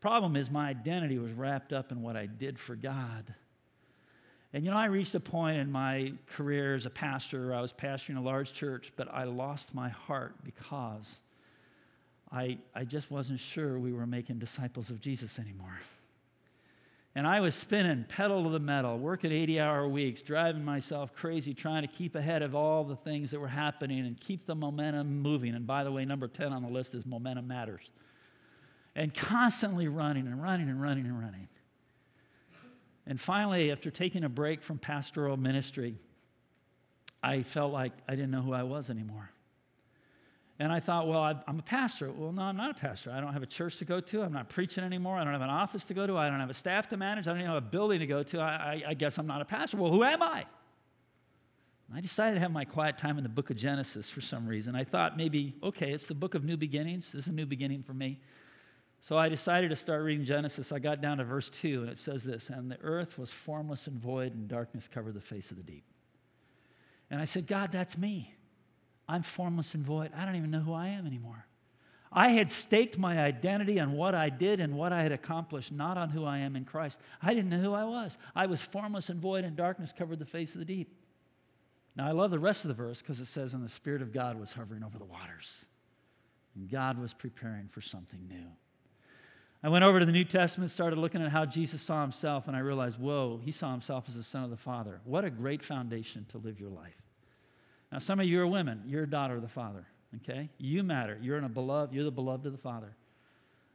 Problem 0.00 0.36
is, 0.36 0.50
my 0.50 0.68
identity 0.68 1.18
was 1.18 1.32
wrapped 1.32 1.72
up 1.72 1.92
in 1.92 2.02
what 2.02 2.16
I 2.16 2.26
did 2.26 2.58
for 2.58 2.74
God. 2.74 3.32
And 4.52 4.64
you 4.64 4.70
know, 4.70 4.76
I 4.76 4.86
reached 4.86 5.14
a 5.14 5.20
point 5.20 5.58
in 5.58 5.70
my 5.72 6.12
career 6.34 6.74
as 6.74 6.84
a 6.84 6.90
pastor, 6.90 7.54
I 7.54 7.60
was 7.60 7.72
pastoring 7.72 8.18
a 8.18 8.20
large 8.20 8.52
church, 8.52 8.92
but 8.96 9.08
I 9.12 9.24
lost 9.24 9.74
my 9.74 9.88
heart 9.88 10.34
because 10.44 11.20
I, 12.32 12.58
I 12.74 12.84
just 12.84 13.10
wasn't 13.10 13.40
sure 13.40 13.78
we 13.78 13.92
were 13.92 14.06
making 14.06 14.38
disciples 14.38 14.88
of 14.88 15.00
Jesus 15.00 15.38
anymore. 15.38 15.78
And 17.14 17.26
I 17.26 17.40
was 17.40 17.54
spinning 17.54 18.06
pedal 18.08 18.44
to 18.44 18.48
the 18.48 18.58
metal, 18.58 18.98
working 18.98 19.30
80 19.30 19.60
hour 19.60 19.86
weeks, 19.86 20.22
driving 20.22 20.64
myself 20.64 21.14
crazy, 21.14 21.52
trying 21.52 21.82
to 21.82 21.88
keep 21.88 22.14
ahead 22.14 22.40
of 22.40 22.54
all 22.54 22.84
the 22.84 22.96
things 22.96 23.30
that 23.32 23.40
were 23.40 23.48
happening 23.48 24.06
and 24.06 24.18
keep 24.18 24.46
the 24.46 24.54
momentum 24.54 25.20
moving. 25.20 25.54
And 25.54 25.66
by 25.66 25.84
the 25.84 25.92
way, 25.92 26.06
number 26.06 26.26
10 26.26 26.54
on 26.54 26.62
the 26.62 26.70
list 26.70 26.94
is 26.94 27.04
momentum 27.04 27.46
matters. 27.46 27.90
And 28.96 29.12
constantly 29.12 29.88
running 29.88 30.26
and 30.26 30.42
running 30.42 30.70
and 30.70 30.80
running 30.80 31.04
and 31.04 31.20
running. 31.20 31.48
And 33.06 33.20
finally, 33.20 33.70
after 33.72 33.90
taking 33.90 34.24
a 34.24 34.28
break 34.28 34.62
from 34.62 34.78
pastoral 34.78 35.36
ministry, 35.36 35.96
I 37.22 37.42
felt 37.42 37.72
like 37.72 37.92
I 38.08 38.12
didn't 38.12 38.30
know 38.30 38.42
who 38.42 38.54
I 38.54 38.62
was 38.62 38.88
anymore. 38.88 39.30
And 40.62 40.72
I 40.72 40.78
thought, 40.78 41.08
well, 41.08 41.42
I'm 41.48 41.58
a 41.58 41.62
pastor. 41.62 42.12
Well, 42.12 42.30
no, 42.30 42.42
I'm 42.42 42.56
not 42.56 42.70
a 42.70 42.80
pastor. 42.80 43.10
I 43.10 43.20
don't 43.20 43.32
have 43.32 43.42
a 43.42 43.46
church 43.46 43.78
to 43.78 43.84
go 43.84 43.98
to. 43.98 44.22
I'm 44.22 44.32
not 44.32 44.48
preaching 44.48 44.84
anymore. 44.84 45.16
I 45.16 45.24
don't 45.24 45.32
have 45.32 45.42
an 45.42 45.50
office 45.50 45.84
to 45.86 45.94
go 45.94 46.06
to. 46.06 46.16
I 46.16 46.30
don't 46.30 46.38
have 46.38 46.50
a 46.50 46.54
staff 46.54 46.88
to 46.90 46.96
manage. 46.96 47.26
I 47.26 47.32
don't 47.32 47.40
even 47.40 47.50
have 47.52 47.64
a 47.64 47.66
building 47.66 47.98
to 47.98 48.06
go 48.06 48.22
to. 48.22 48.38
I, 48.38 48.46
I, 48.46 48.82
I 48.90 48.94
guess 48.94 49.18
I'm 49.18 49.26
not 49.26 49.42
a 49.42 49.44
pastor. 49.44 49.76
Well, 49.76 49.90
who 49.90 50.04
am 50.04 50.22
I? 50.22 50.44
I 51.92 52.00
decided 52.00 52.34
to 52.34 52.40
have 52.40 52.52
my 52.52 52.64
quiet 52.64 52.96
time 52.96 53.18
in 53.18 53.24
the 53.24 53.28
book 53.28 53.50
of 53.50 53.56
Genesis 53.56 54.08
for 54.08 54.20
some 54.20 54.46
reason. 54.46 54.76
I 54.76 54.84
thought 54.84 55.16
maybe, 55.16 55.56
okay, 55.64 55.90
it's 55.90 56.06
the 56.06 56.14
book 56.14 56.36
of 56.36 56.44
new 56.44 56.56
beginnings. 56.56 57.10
This 57.10 57.22
is 57.22 57.32
a 57.32 57.32
new 57.32 57.44
beginning 57.44 57.82
for 57.82 57.94
me. 57.94 58.20
So 59.00 59.18
I 59.18 59.28
decided 59.28 59.70
to 59.70 59.76
start 59.76 60.04
reading 60.04 60.24
Genesis. 60.24 60.70
I 60.70 60.78
got 60.78 61.00
down 61.00 61.18
to 61.18 61.24
verse 61.24 61.48
2, 61.48 61.80
and 61.80 61.90
it 61.90 61.98
says 61.98 62.22
this 62.22 62.50
And 62.50 62.70
the 62.70 62.78
earth 62.82 63.18
was 63.18 63.32
formless 63.32 63.88
and 63.88 64.00
void, 64.00 64.32
and 64.32 64.46
darkness 64.46 64.86
covered 64.86 65.14
the 65.14 65.20
face 65.20 65.50
of 65.50 65.56
the 65.56 65.64
deep. 65.64 65.82
And 67.10 67.20
I 67.20 67.24
said, 67.24 67.48
God, 67.48 67.72
that's 67.72 67.98
me. 67.98 68.32
I'm 69.12 69.22
formless 69.22 69.74
and 69.74 69.84
void. 69.84 70.10
I 70.16 70.24
don't 70.24 70.36
even 70.36 70.50
know 70.50 70.60
who 70.60 70.72
I 70.72 70.88
am 70.88 71.06
anymore. 71.06 71.46
I 72.10 72.30
had 72.30 72.50
staked 72.50 72.96
my 72.96 73.20
identity 73.20 73.78
on 73.78 73.92
what 73.92 74.14
I 74.14 74.30
did 74.30 74.58
and 74.58 74.74
what 74.74 74.90
I 74.90 75.02
had 75.02 75.12
accomplished, 75.12 75.70
not 75.70 75.98
on 75.98 76.08
who 76.08 76.24
I 76.24 76.38
am 76.38 76.56
in 76.56 76.64
Christ. 76.64 76.98
I 77.20 77.34
didn't 77.34 77.50
know 77.50 77.58
who 77.58 77.74
I 77.74 77.84
was. 77.84 78.16
I 78.34 78.46
was 78.46 78.62
formless 78.62 79.10
and 79.10 79.20
void, 79.20 79.44
and 79.44 79.54
darkness 79.54 79.92
covered 79.92 80.18
the 80.18 80.24
face 80.24 80.54
of 80.54 80.60
the 80.60 80.64
deep. 80.64 80.96
Now, 81.94 82.08
I 82.08 82.12
love 82.12 82.30
the 82.30 82.38
rest 82.38 82.64
of 82.64 82.68
the 82.68 82.74
verse 82.74 83.02
because 83.02 83.20
it 83.20 83.26
says, 83.26 83.52
And 83.52 83.62
the 83.62 83.68
Spirit 83.68 84.00
of 84.00 84.14
God 84.14 84.40
was 84.40 84.50
hovering 84.50 84.82
over 84.82 84.96
the 84.96 85.04
waters, 85.04 85.66
and 86.54 86.70
God 86.70 86.98
was 86.98 87.12
preparing 87.12 87.68
for 87.68 87.82
something 87.82 88.26
new. 88.26 88.46
I 89.62 89.68
went 89.68 89.84
over 89.84 90.00
to 90.00 90.06
the 90.06 90.12
New 90.12 90.24
Testament, 90.24 90.70
started 90.70 90.98
looking 90.98 91.22
at 91.22 91.30
how 91.30 91.44
Jesus 91.44 91.82
saw 91.82 92.00
himself, 92.00 92.48
and 92.48 92.56
I 92.56 92.60
realized, 92.60 92.98
whoa, 92.98 93.40
he 93.44 93.52
saw 93.52 93.72
himself 93.72 94.04
as 94.08 94.16
the 94.16 94.22
Son 94.22 94.42
of 94.42 94.48
the 94.48 94.56
Father. 94.56 95.02
What 95.04 95.26
a 95.26 95.30
great 95.30 95.62
foundation 95.62 96.24
to 96.30 96.38
live 96.38 96.58
your 96.58 96.70
life. 96.70 97.01
Now, 97.92 97.98
some 97.98 98.18
of 98.18 98.26
you 98.26 98.40
are 98.40 98.46
women. 98.46 98.82
You're 98.86 99.02
a 99.02 99.10
daughter 99.10 99.36
of 99.36 99.42
the 99.42 99.48
Father, 99.48 99.86
okay? 100.16 100.48
You 100.56 100.82
matter. 100.82 101.18
You're 101.20 101.36
in 101.36 101.44
a 101.44 101.48
beloved, 101.48 101.92
you're 101.92 102.04
the 102.04 102.10
beloved 102.10 102.46
of 102.46 102.52
the 102.52 102.58
Father. 102.58 102.96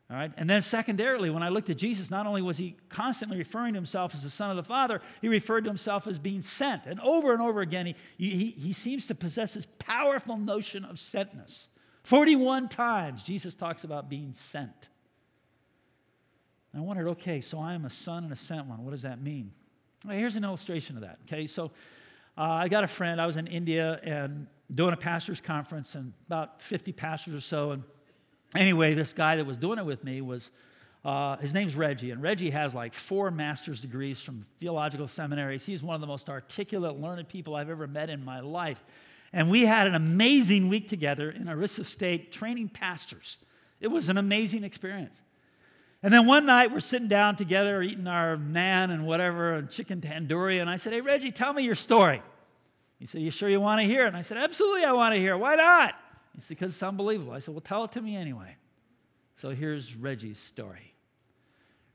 All 0.10 0.18
right? 0.18 0.32
And 0.38 0.50
then, 0.50 0.62
secondarily, 0.62 1.30
when 1.30 1.44
I 1.44 1.50
looked 1.50 1.70
at 1.70 1.78
Jesus, 1.78 2.10
not 2.10 2.26
only 2.26 2.42
was 2.42 2.58
he 2.58 2.76
constantly 2.90 3.38
referring 3.38 3.74
to 3.74 3.78
himself 3.78 4.16
as 4.16 4.24
the 4.24 4.30
Son 4.30 4.50
of 4.50 4.56
the 4.56 4.64
Father, 4.64 5.02
he 5.22 5.28
referred 5.28 5.66
to 5.66 5.70
himself 5.70 6.08
as 6.08 6.18
being 6.18 6.42
sent. 6.42 6.86
And 6.88 7.00
over 7.02 7.32
and 7.32 7.42
over 7.42 7.62
again, 7.62 7.86
he, 7.86 7.96
he, 8.18 8.52
he 8.52 8.74
seems 8.74 9.06
to 9.08 9.16
possess 9.16 9.54
this 9.54 9.68
powerful 9.78 10.38
notion 10.38 10.84
of 10.86 10.96
sentness. 10.96 11.68
41 12.04 12.70
times, 12.70 13.22
Jesus 13.22 13.54
talks 13.54 13.84
about 13.84 14.10
being 14.10 14.34
sent. 14.34 14.90
I 16.76 16.80
wondered, 16.80 17.10
okay, 17.10 17.42
so 17.42 17.60
I 17.60 17.74
am 17.74 17.86
a 17.86 17.90
son 17.90 18.24
and 18.24 18.32
a 18.32 18.36
sent 18.36 18.66
one. 18.68 18.84
What 18.84 18.92
does 18.92 19.02
that 19.02 19.22
mean? 19.22 19.52
Well, 20.06 20.16
here's 20.16 20.36
an 20.36 20.44
illustration 20.44 20.96
of 20.96 21.02
that. 21.02 21.20
Okay, 21.28 21.48
so 21.48 21.72
uh, 22.38 22.42
I 22.42 22.68
got 22.68 22.84
a 22.84 22.88
friend. 22.88 23.20
I 23.20 23.26
was 23.26 23.38
in 23.38 23.48
India 23.48 24.00
and 24.04 24.48
doing 24.74 24.94
a 24.94 24.98
pastor's 24.98 25.42
conference, 25.42 25.96
and 25.96 26.14
about 26.28 26.62
50 26.62 26.92
pastors 26.92 27.34
or 27.34 27.40
so. 27.40 27.72
And 27.72 27.84
anyway, 28.56 28.94
this 28.94 29.14
guy 29.14 29.38
that 29.38 29.46
was 29.46 29.58
doing 29.58 29.80
it 29.80 29.86
with 29.86 30.04
me 30.04 30.22
was 30.22 30.52
uh, 31.04 31.38
his 31.38 31.54
name's 31.54 31.76
Reggie, 31.76 32.12
and 32.12 32.22
Reggie 32.22 32.50
has 32.50 32.76
like 32.76 32.94
four 32.94 33.32
master's 33.32 33.80
degrees 33.80 34.20
from 34.20 34.46
theological 34.60 35.08
seminaries. 35.08 35.66
He's 35.66 35.82
one 35.82 35.96
of 35.96 36.02
the 36.02 36.08
most 36.08 36.30
articulate, 36.30 37.00
learned 37.00 37.28
people 37.30 37.56
I've 37.56 37.70
ever 37.70 37.88
met 37.88 38.10
in 38.10 38.24
my 38.24 38.40
life. 38.42 38.84
And 39.34 39.50
we 39.50 39.66
had 39.66 39.88
an 39.88 39.96
amazing 39.96 40.70
week 40.70 40.88
together 40.88 41.32
in 41.32 41.50
Orissa 41.50 41.84
State 41.84 42.32
training 42.32 42.70
pastors. 42.70 43.38
It 43.80 43.88
was 43.88 44.10
an 44.10 44.18
amazing 44.18 44.64
experience. 44.64 45.22
And 46.08 46.14
then 46.14 46.26
one 46.26 46.46
night 46.46 46.72
we're 46.72 46.80
sitting 46.80 47.10
down 47.10 47.36
together 47.36 47.82
eating 47.82 48.08
our 48.08 48.38
naan 48.38 48.92
and 48.92 49.06
whatever 49.06 49.56
and 49.56 49.70
chicken 49.70 50.00
tandoori. 50.00 50.62
And 50.62 50.70
I 50.70 50.78
said, 50.78 50.94
Hey, 50.94 51.02
Reggie, 51.02 51.34
tell 51.34 51.52
me 51.52 51.64
your 51.64 51.76
story. 51.76 52.22
He 52.98 53.06
said, 53.06 53.20
You 53.20 53.30
sure 53.30 53.50
you 53.50 53.60
want 53.60 53.82
to 53.82 53.86
hear 53.86 54.06
it? 54.06 54.08
And 54.08 54.16
I 54.16 54.22
said, 54.22 54.38
Absolutely, 54.38 54.86
I 54.86 54.94
want 54.94 55.16
to 55.16 55.20
hear 55.20 55.34
it. 55.34 55.38
Why 55.40 55.56
not? 55.56 55.96
He 56.34 56.40
said, 56.40 56.56
Because 56.56 56.72
it's 56.72 56.82
unbelievable. 56.82 57.34
I 57.34 57.40
said, 57.40 57.54
Well, 57.54 57.60
tell 57.60 57.84
it 57.84 57.92
to 57.92 58.02
me 58.02 58.16
anyway. 58.16 58.56
So 59.36 59.50
here's 59.50 59.98
Reggie's 59.98 60.40
story. 60.40 60.94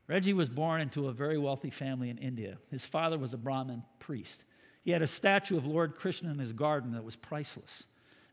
Reggie 0.05 0.33
was 0.33 0.47
born 0.47 0.79
into 0.81 1.07
a 1.07 1.11
very 1.11 1.39
wealthy 1.39 1.71
family 1.71 2.11
in 2.11 2.19
India. 2.19 2.59
His 2.69 2.85
father 2.85 3.17
was 3.17 3.33
a 3.33 3.37
Brahmin 3.37 3.81
priest. 3.97 4.43
He 4.83 4.91
had 4.91 5.01
a 5.01 5.07
statue 5.07 5.57
of 5.57 5.65
Lord 5.65 5.95
Krishna 5.95 6.29
in 6.29 6.37
his 6.37 6.53
garden 6.53 6.91
that 6.91 7.03
was 7.03 7.15
priceless. 7.15 7.87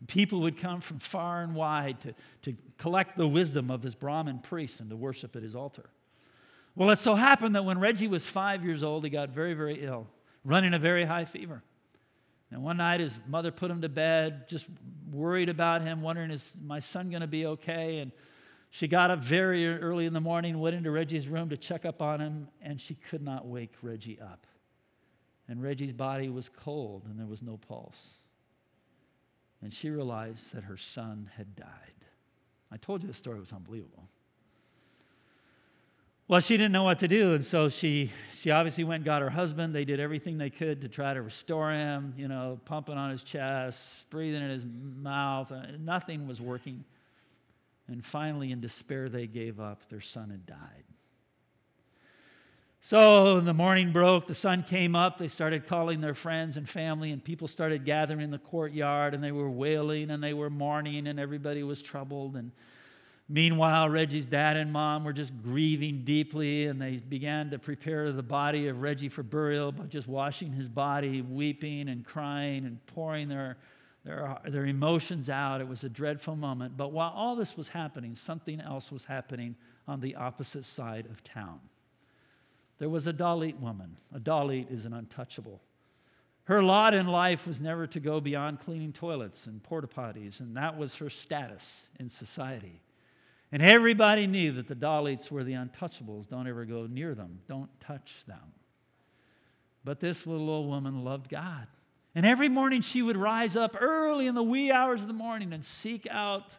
People 0.07 0.41
would 0.41 0.57
come 0.57 0.81
from 0.81 0.99
far 0.99 1.43
and 1.43 1.55
wide 1.55 2.01
to, 2.01 2.15
to 2.43 2.57
collect 2.79 3.19
the 3.19 3.29
wisdom 3.29 3.71
of 3.71 3.83
this 3.83 3.95
Brahmin 3.95 4.39
priest 4.39 4.81
and 4.81 4.89
to 4.91 4.97
worship 4.97 5.37
at 5.37 5.43
his 5.43 5.55
altar. 5.55 5.91
Well, 6.75 6.91
it 6.91 6.97
so 6.97 7.15
happened 7.15 7.55
that 7.55 7.65
when 7.65 7.79
Reggie 7.79 8.09
was 8.09 8.25
five 8.25 8.65
years 8.65 8.83
old, 8.83 9.05
he 9.05 9.11
got 9.11 9.31
very, 9.31 9.53
very 9.53 9.85
ill, 9.85 10.07
running 10.45 10.73
a 10.73 10.79
very 10.79 11.05
high 11.05 11.27
fever. 11.27 11.63
And 12.51 12.63
one 12.63 12.79
night 12.79 13.01
his 13.01 13.21
mother 13.29 13.53
put 13.53 13.71
him 13.71 13.83
to 13.83 13.89
bed, 13.89 14.49
just 14.49 14.67
worried 15.11 15.49
about 15.49 15.83
him, 15.83 16.01
wondering, 16.01 16.31
is 16.31 16.57
my 16.65 16.79
son 16.79 17.11
going 17.11 17.21
to 17.21 17.27
be 17.27 17.47
okay? 17.47 17.99
And 17.99 18.11
she 18.71 18.89
got 18.89 19.11
up 19.11 19.19
very 19.19 19.67
early 19.69 20.07
in 20.07 20.15
the 20.15 20.21
morning, 20.21 20.59
went 20.59 20.75
into 20.75 20.91
Reggie's 20.91 21.29
room 21.29 21.51
to 21.51 21.57
check 21.57 21.85
up 21.85 22.01
on 22.01 22.21
him, 22.21 22.49
and 22.63 22.81
she 22.81 22.95
could 22.95 23.23
not 23.23 23.47
wake 23.47 23.75
Reggie 23.83 24.19
up. 24.21 24.47
And 25.47 25.61
Reggie's 25.63 25.93
body 25.93 26.29
was 26.29 26.49
cold 26.49 27.05
and 27.07 27.19
there 27.19 27.27
was 27.27 27.43
no 27.43 27.57
pulse 27.57 28.20
and 29.63 29.73
she 29.73 29.91
realized 29.91 30.55
that 30.55 30.65
her 30.65 30.77
son 30.77 31.31
had 31.37 31.55
died. 31.55 31.67
I 32.73 32.77
told 32.77 33.03
you 33.03 33.09
the 33.09 33.15
story 33.15 33.39
was 33.39 33.53
unbelievable. 33.53 34.09
Well, 36.29 36.41
she 36.41 36.57
didn't 36.57 36.71
know 36.71 36.85
what 36.85 37.01
to 37.01 37.09
do, 37.09 37.35
and 37.35 37.45
so 37.45 37.69
she, 37.69 38.13
she 38.41 38.53
obviously 38.53 38.85
went 38.85 38.99
and 38.99 39.05
got 39.05 39.21
her 39.21 39.31
husband. 39.31 39.75
They 39.75 39.85
did 39.85 39.99
everything 39.99 40.39
they 40.39 40.49
could 40.49 40.81
to 40.83 40.89
try 40.89 41.13
to 41.13 41.23
restore 41.23 41.73
him, 41.73 42.15
you 42.17 42.29
know, 42.29 42.61
pumping 42.65 42.97
on 42.97 43.11
his 43.11 43.25
chest, 43.25 44.09
breathing 44.11 44.41
in 44.41 44.49
his 44.49 44.65
mouth. 44.65 45.53
Nothing 45.81 46.29
was 46.29 46.41
working. 46.41 46.85
And 47.89 48.07
finally, 48.07 48.53
in 48.53 48.61
despair, 48.61 49.09
they 49.09 49.27
gave 49.27 49.59
up. 49.59 49.83
Their 49.89 50.01
son 50.01 50.31
had 50.31 50.47
died. 50.47 50.85
So 52.83 53.41
the 53.41 53.53
morning 53.53 53.93
broke, 53.93 54.27
the 54.27 54.35
sun 54.35 54.63
came 54.63 54.97
up, 54.97 55.19
they 55.19 55.29
started 55.29 55.67
calling 55.67 56.01
their 56.01 56.15
friends 56.15 56.57
and 56.57 56.67
family, 56.67 57.11
and 57.11 57.23
people 57.23 57.47
started 57.47 57.85
gathering 57.85 58.23
in 58.23 58.31
the 58.31 58.39
courtyard, 58.39 59.13
and 59.13 59.23
they 59.23 59.33
were 59.33 59.51
wailing 59.51 60.11
and 60.11 60.23
they 60.23 60.33
were 60.33 60.49
mourning, 60.49 61.07
and 61.07 61.21
everybody 61.21 61.63
was 61.63 61.83
troubled. 61.83 62.37
And 62.37 62.53
meanwhile, 63.29 63.91
Reggie's 63.91 64.25
dad 64.25 64.57
and 64.57 64.73
mom 64.73 65.05
were 65.05 65.13
just 65.13 65.35
grieving 65.43 66.05
deeply, 66.07 66.69
and 66.69 66.81
they 66.81 66.97
began 66.97 67.51
to 67.51 67.59
prepare 67.59 68.13
the 68.13 68.23
body 68.23 68.69
of 68.69 68.81
Reggie 68.81 69.11
for 69.11 69.23
burial 69.23 69.73
by 69.73 69.85
just 69.85 70.09
washing 70.09 70.51
his 70.51 70.71
body, 70.71 71.21
weeping 71.21 71.91
and 71.91 72.03
crying 72.03 72.65
and 72.65 72.85
pouring 72.87 73.29
their, 73.29 73.59
their, 74.07 74.39
their 74.49 74.65
emotions 74.65 75.29
out. 75.29 75.61
It 75.61 75.69
was 75.69 75.85
a 75.85 75.91
dreadful 75.91 76.35
moment. 76.35 76.79
But 76.79 76.93
while 76.93 77.13
all 77.15 77.37
this 77.37 77.59
was 77.59 77.69
happening, 77.69 78.15
something 78.15 78.59
else 78.59 78.91
was 78.91 79.05
happening 79.05 79.55
on 79.87 80.01
the 80.01 80.17
opposite 80.17 80.65
side 80.65 81.05
of 81.11 81.23
town. 81.23 81.61
There 82.81 82.89
was 82.89 83.07
a 83.07 83.13
Dalit 83.13 83.61
woman. 83.61 83.97
A 84.13 84.19
Dalit 84.19 84.73
is 84.73 84.87
an 84.87 84.95
untouchable. 84.95 85.61
Her 86.45 86.63
lot 86.63 86.95
in 86.95 87.07
life 87.07 87.47
was 87.47 87.61
never 87.61 87.87
to 87.87 88.01
go 88.01 88.21
beyond 88.21 88.59
cleaning 88.59 88.93
toilets 88.93 89.47
and 89.47 89.63
porta 89.63 89.87
potties, 89.87 90.41
and 90.41 90.57
that 90.57 90.77
was 90.77 90.97
her 90.97 91.11
status 91.11 91.89
in 92.01 92.09
society. 92.09 92.81
And 93.53 93.63
everybody 93.63 94.27
knew 94.27 94.51
that 94.53 94.67
the 94.67 94.75
Dalits 94.75 95.31
were 95.31 95.45
the 95.45 95.53
untouchables. 95.53 96.29
Don't 96.29 96.49
ever 96.49 96.65
go 96.65 96.87
near 96.87 97.15
them, 97.15 97.41
don't 97.47 97.71
touch 97.81 98.25
them. 98.27 98.55
But 99.85 100.01
this 100.01 100.27
little 100.27 100.49
old 100.49 100.69
woman 100.69 101.05
loved 101.05 101.29
God. 101.29 101.67
And 102.15 102.27
every 102.27 102.49
morning 102.49 102.81
she 102.81 103.03
would 103.03 103.17
rise 103.17 103.57
up 103.57 103.77
early 103.79 104.27
in 104.27 104.35
the 104.35 104.43
wee 104.43 104.73
hours 104.73 105.03
of 105.03 105.07
the 105.07 105.13
morning 105.13 105.53
and 105.53 105.65
seek 105.65 106.07
out 106.11 106.51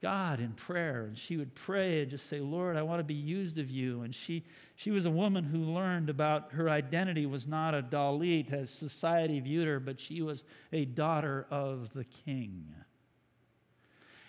God 0.00 0.40
in 0.40 0.52
prayer. 0.52 1.04
And 1.04 1.16
she 1.16 1.36
would 1.36 1.54
pray 1.54 2.02
and 2.02 2.10
just 2.10 2.26
say, 2.26 2.40
Lord, 2.40 2.76
I 2.76 2.82
want 2.82 3.00
to 3.00 3.04
be 3.04 3.14
used 3.14 3.58
of 3.58 3.70
you. 3.70 4.02
And 4.02 4.14
she, 4.14 4.44
she 4.76 4.90
was 4.90 5.06
a 5.06 5.10
woman 5.10 5.44
who 5.44 5.58
learned 5.58 6.10
about 6.10 6.52
her 6.52 6.68
identity 6.70 7.26
was 7.26 7.46
not 7.46 7.74
a 7.74 7.82
Dalit 7.82 8.52
as 8.52 8.70
society 8.70 9.40
viewed 9.40 9.66
her, 9.66 9.80
but 9.80 10.00
she 10.00 10.22
was 10.22 10.44
a 10.72 10.84
daughter 10.84 11.46
of 11.50 11.92
the 11.94 12.04
king. 12.24 12.74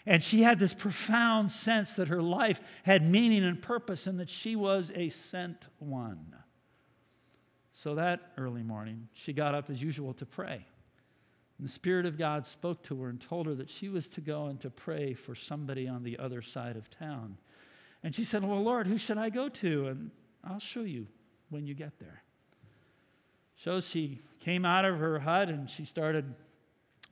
And 0.05 0.23
she 0.23 0.41
had 0.41 0.58
this 0.58 0.73
profound 0.73 1.51
sense 1.51 1.93
that 1.95 2.08
her 2.08 2.21
life 2.21 2.60
had 2.84 3.08
meaning 3.08 3.43
and 3.43 3.62
purpose 3.62 4.08
and 4.08 4.19
that 4.19 4.29
she 4.29 4.55
was 4.55 4.91
a 4.95 5.10
sent 5.10 5.67
one. 5.77 6.36
So 7.73 7.95
that 7.95 8.32
early 8.38 8.63
morning, 8.63 9.08
she 9.13 9.34
got 9.34 9.55
up 9.55 9.69
as 9.69 9.82
usual 9.82 10.13
to 10.15 10.25
pray. 10.25 10.65
And 11.60 11.67
the 11.67 11.72
Spirit 11.72 12.06
of 12.06 12.17
God 12.17 12.45
spoke 12.45 12.82
to 12.84 13.04
her 13.04 13.10
and 13.10 13.19
told 13.19 13.45
her 13.45 13.54
that 13.56 13.69
she 13.69 13.89
was 13.89 14.08
to 14.10 14.22
go 14.22 14.45
and 14.45 14.60
to 14.62 14.69
pray 14.69 15.13
for 15.13 15.36
somebody 15.36 15.89
on 15.89 16.04
the 16.04 16.17
other 16.17 16.41
side 16.41 16.78
of 16.78 16.89
town. 16.89 17.38
And 18.02 18.15
she 18.15 18.24
said, 18.24 18.43
Well, 18.45 18.63
Lord, 18.63 18.88
who 18.88 18.98
should 18.98 19.17
I 19.17 19.30
go 19.30 19.50
to? 19.50 19.88
And 19.88 20.12
I'll 20.41 20.60
show 20.60 20.84
you 20.84 21.06
when 21.50 21.67
you 21.67 21.74
get 21.74 22.00
there. 22.00 22.24
So 23.62 23.82
she 23.82 24.22
came 24.39 24.63
out 24.63 24.86
of 24.86 25.00
her 25.00 25.19
hut 25.19 25.50
and 25.50 25.69
she 25.69 25.84
started 25.84 26.34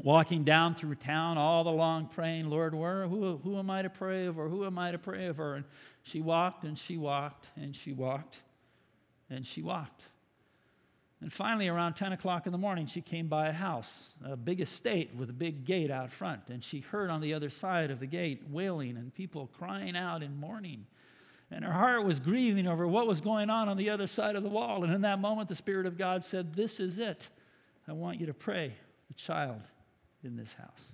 walking 0.02 0.46
down 0.46 0.76
through 0.76 0.96
town 0.96 1.38
all 1.38 1.66
the 1.66 1.72
long 1.72 2.08
praying, 2.08 2.50
Lord, 2.50 2.74
where, 2.74 3.06
who, 3.06 3.38
who 3.44 3.58
am 3.58 3.70
I 3.70 3.82
to 3.82 3.90
pray 3.90 4.30
over? 4.30 4.48
Who 4.48 4.64
am 4.66 4.80
I 4.80 4.92
to 4.92 4.98
pray 4.98 5.28
over? 5.28 5.56
And 5.56 5.66
she 6.04 6.22
walked 6.22 6.64
and 6.64 6.80
she 6.80 6.98
walked 6.98 7.48
and 7.58 7.76
she 7.76 7.92
walked 7.92 8.40
and 9.30 9.46
she 9.46 9.62
walked. 9.62 10.04
And 11.22 11.34
finally, 11.34 11.68
around 11.68 11.96
10 11.96 12.12
o'clock 12.12 12.46
in 12.46 12.52
the 12.52 12.60
morning, 12.60 12.86
she 12.86 13.02
came 13.02 13.28
by 13.28 13.48
a 13.48 13.54
house, 13.54 14.16
a 14.24 14.38
big 14.38 14.62
estate 14.62 15.16
with 15.16 15.32
a 15.32 15.34
big 15.34 15.66
gate 15.66 15.90
out 15.90 16.12
front. 16.12 16.42
And 16.50 16.64
she 16.64 16.82
heard 16.82 17.10
on 17.10 17.22
the 17.22 17.34
other 17.34 17.50
side 17.50 17.90
of 17.90 18.00
the 18.00 18.06
gate 18.06 18.44
wailing 18.50 18.98
and 18.98 19.14
people 19.14 19.50
crying 19.58 19.98
out 19.98 20.22
in 20.22 20.38
mourning. 20.38 20.86
And 21.50 21.66
her 21.66 21.72
heart 21.72 22.06
was 22.06 22.20
grieving 22.20 22.68
over 22.68 22.88
what 22.88 23.08
was 23.08 23.20
going 23.20 23.50
on 23.50 23.68
on 23.68 23.78
the 23.78 23.90
other 23.90 24.06
side 24.06 24.36
of 24.36 24.44
the 24.44 24.50
wall. 24.50 24.84
And 24.84 24.94
in 24.94 25.02
that 25.02 25.20
moment, 25.20 25.50
the 25.50 25.56
Spirit 25.56 25.88
of 25.88 25.98
God 25.98 26.24
said, 26.24 26.54
This 26.54 26.80
is 26.80 27.00
it. 27.00 27.30
I 27.88 27.94
want 27.94 28.20
you 28.20 28.28
to 28.28 28.34
pray 28.34 28.74
the 29.08 29.14
child 29.14 29.62
in 30.24 30.36
this 30.36 30.54
house. 30.54 30.94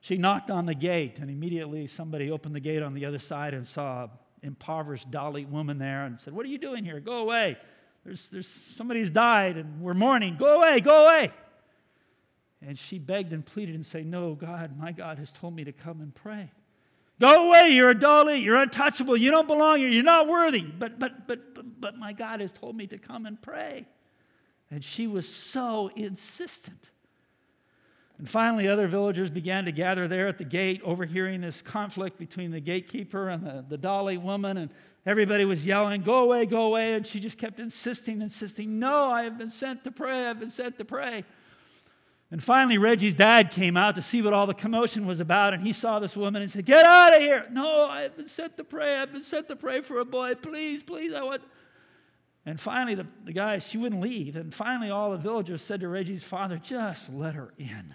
She 0.00 0.18
knocked 0.18 0.50
on 0.50 0.66
the 0.66 0.74
gate, 0.74 1.18
and 1.18 1.30
immediately 1.30 1.86
somebody 1.86 2.30
opened 2.30 2.54
the 2.54 2.60
gate 2.60 2.82
on 2.82 2.92
the 2.92 3.06
other 3.06 3.18
side 3.18 3.54
and 3.54 3.66
saw 3.66 4.04
an 4.04 4.10
impoverished 4.42 5.10
Dalit 5.10 5.48
woman 5.48 5.78
there 5.78 6.04
and 6.04 6.20
said, 6.20 6.34
What 6.34 6.44
are 6.44 6.50
you 6.50 6.58
doing 6.58 6.84
here? 6.84 7.00
Go 7.00 7.16
away. 7.18 7.56
There's, 8.04 8.28
there's 8.28 8.48
somebody's 8.48 9.10
died 9.10 9.56
and 9.56 9.80
we're 9.80 9.94
mourning. 9.94 10.36
Go 10.38 10.60
away, 10.60 10.80
go 10.80 11.06
away. 11.06 11.32
And 12.60 12.78
she 12.78 12.98
begged 12.98 13.32
and 13.32 13.44
pleaded 13.44 13.74
and 13.74 13.84
said, 13.84 14.06
No, 14.06 14.34
God, 14.34 14.78
my 14.78 14.92
God 14.92 15.18
has 15.18 15.30
told 15.32 15.54
me 15.54 15.64
to 15.64 15.72
come 15.72 16.00
and 16.00 16.14
pray. 16.14 16.50
Go 17.20 17.48
away, 17.48 17.70
you're 17.70 17.90
a 17.90 17.94
Dalit, 17.94 18.42
you're 18.42 18.56
untouchable, 18.56 19.16
you 19.16 19.30
don't 19.30 19.46
belong 19.46 19.78
here, 19.78 19.88
you're 19.88 20.02
not 20.02 20.26
worthy. 20.26 20.62
But, 20.62 20.98
but, 20.98 21.28
but, 21.28 21.54
but, 21.54 21.80
but 21.80 21.96
my 21.96 22.12
God 22.12 22.40
has 22.40 22.50
told 22.50 22.76
me 22.76 22.86
to 22.88 22.98
come 22.98 23.26
and 23.26 23.40
pray. 23.40 23.86
And 24.70 24.82
she 24.84 25.06
was 25.06 25.28
so 25.32 25.90
insistent. 25.94 26.90
And 28.18 28.30
finally, 28.30 28.68
other 28.68 28.86
villagers 28.86 29.30
began 29.30 29.64
to 29.64 29.72
gather 29.72 30.06
there 30.06 30.28
at 30.28 30.38
the 30.38 30.44
gate, 30.44 30.80
overhearing 30.84 31.40
this 31.40 31.62
conflict 31.62 32.16
between 32.18 32.52
the 32.52 32.60
gatekeeper 32.60 33.28
and 33.28 33.44
the, 33.44 33.64
the 33.68 33.78
Dalit 33.78 34.22
woman. 34.22 34.56
And 34.56 34.70
everybody 35.04 35.44
was 35.44 35.66
yelling, 35.66 36.02
Go 36.02 36.22
away, 36.22 36.46
go 36.46 36.66
away. 36.66 36.94
And 36.94 37.06
she 37.06 37.18
just 37.18 37.38
kept 37.38 37.58
insisting, 37.58 38.22
insisting, 38.22 38.78
No, 38.78 39.06
I 39.06 39.24
have 39.24 39.36
been 39.36 39.48
sent 39.48 39.82
to 39.84 39.90
pray, 39.90 40.26
I've 40.26 40.38
been 40.38 40.50
sent 40.50 40.78
to 40.78 40.84
pray. 40.84 41.24
And 42.30 42.42
finally, 42.42 42.78
Reggie's 42.78 43.14
dad 43.14 43.50
came 43.50 43.76
out 43.76 43.94
to 43.96 44.02
see 44.02 44.22
what 44.22 44.32
all 44.32 44.46
the 44.46 44.54
commotion 44.54 45.06
was 45.06 45.20
about, 45.20 45.54
and 45.54 45.62
he 45.62 45.72
saw 45.72 45.98
this 45.98 46.16
woman 46.16 46.42
and 46.42 46.50
said, 46.50 46.64
Get 46.64 46.84
out 46.84 47.14
of 47.14 47.20
here. 47.20 47.46
No, 47.50 47.84
I've 47.84 48.16
been 48.16 48.26
sent 48.26 48.56
to 48.56 48.64
pray. 48.64 48.96
I've 48.96 49.12
been 49.12 49.22
sent 49.22 49.48
to 49.48 49.56
pray 49.56 49.82
for 49.82 49.98
a 49.98 50.04
boy. 50.04 50.34
Please, 50.36 50.82
please, 50.82 51.12
I 51.12 51.22
want. 51.22 51.42
And 52.46 52.60
finally, 52.60 52.94
the, 52.94 53.06
the 53.24 53.32
guy, 53.32 53.58
she 53.58 53.78
wouldn't 53.78 54.00
leave. 54.00 54.36
And 54.36 54.52
finally, 54.52 54.90
all 54.90 55.12
the 55.12 55.18
villagers 55.18 55.62
said 55.62 55.80
to 55.80 55.88
Reggie's 55.88 56.24
father, 56.24 56.58
Just 56.58 57.12
let 57.12 57.34
her 57.34 57.54
in. 57.58 57.94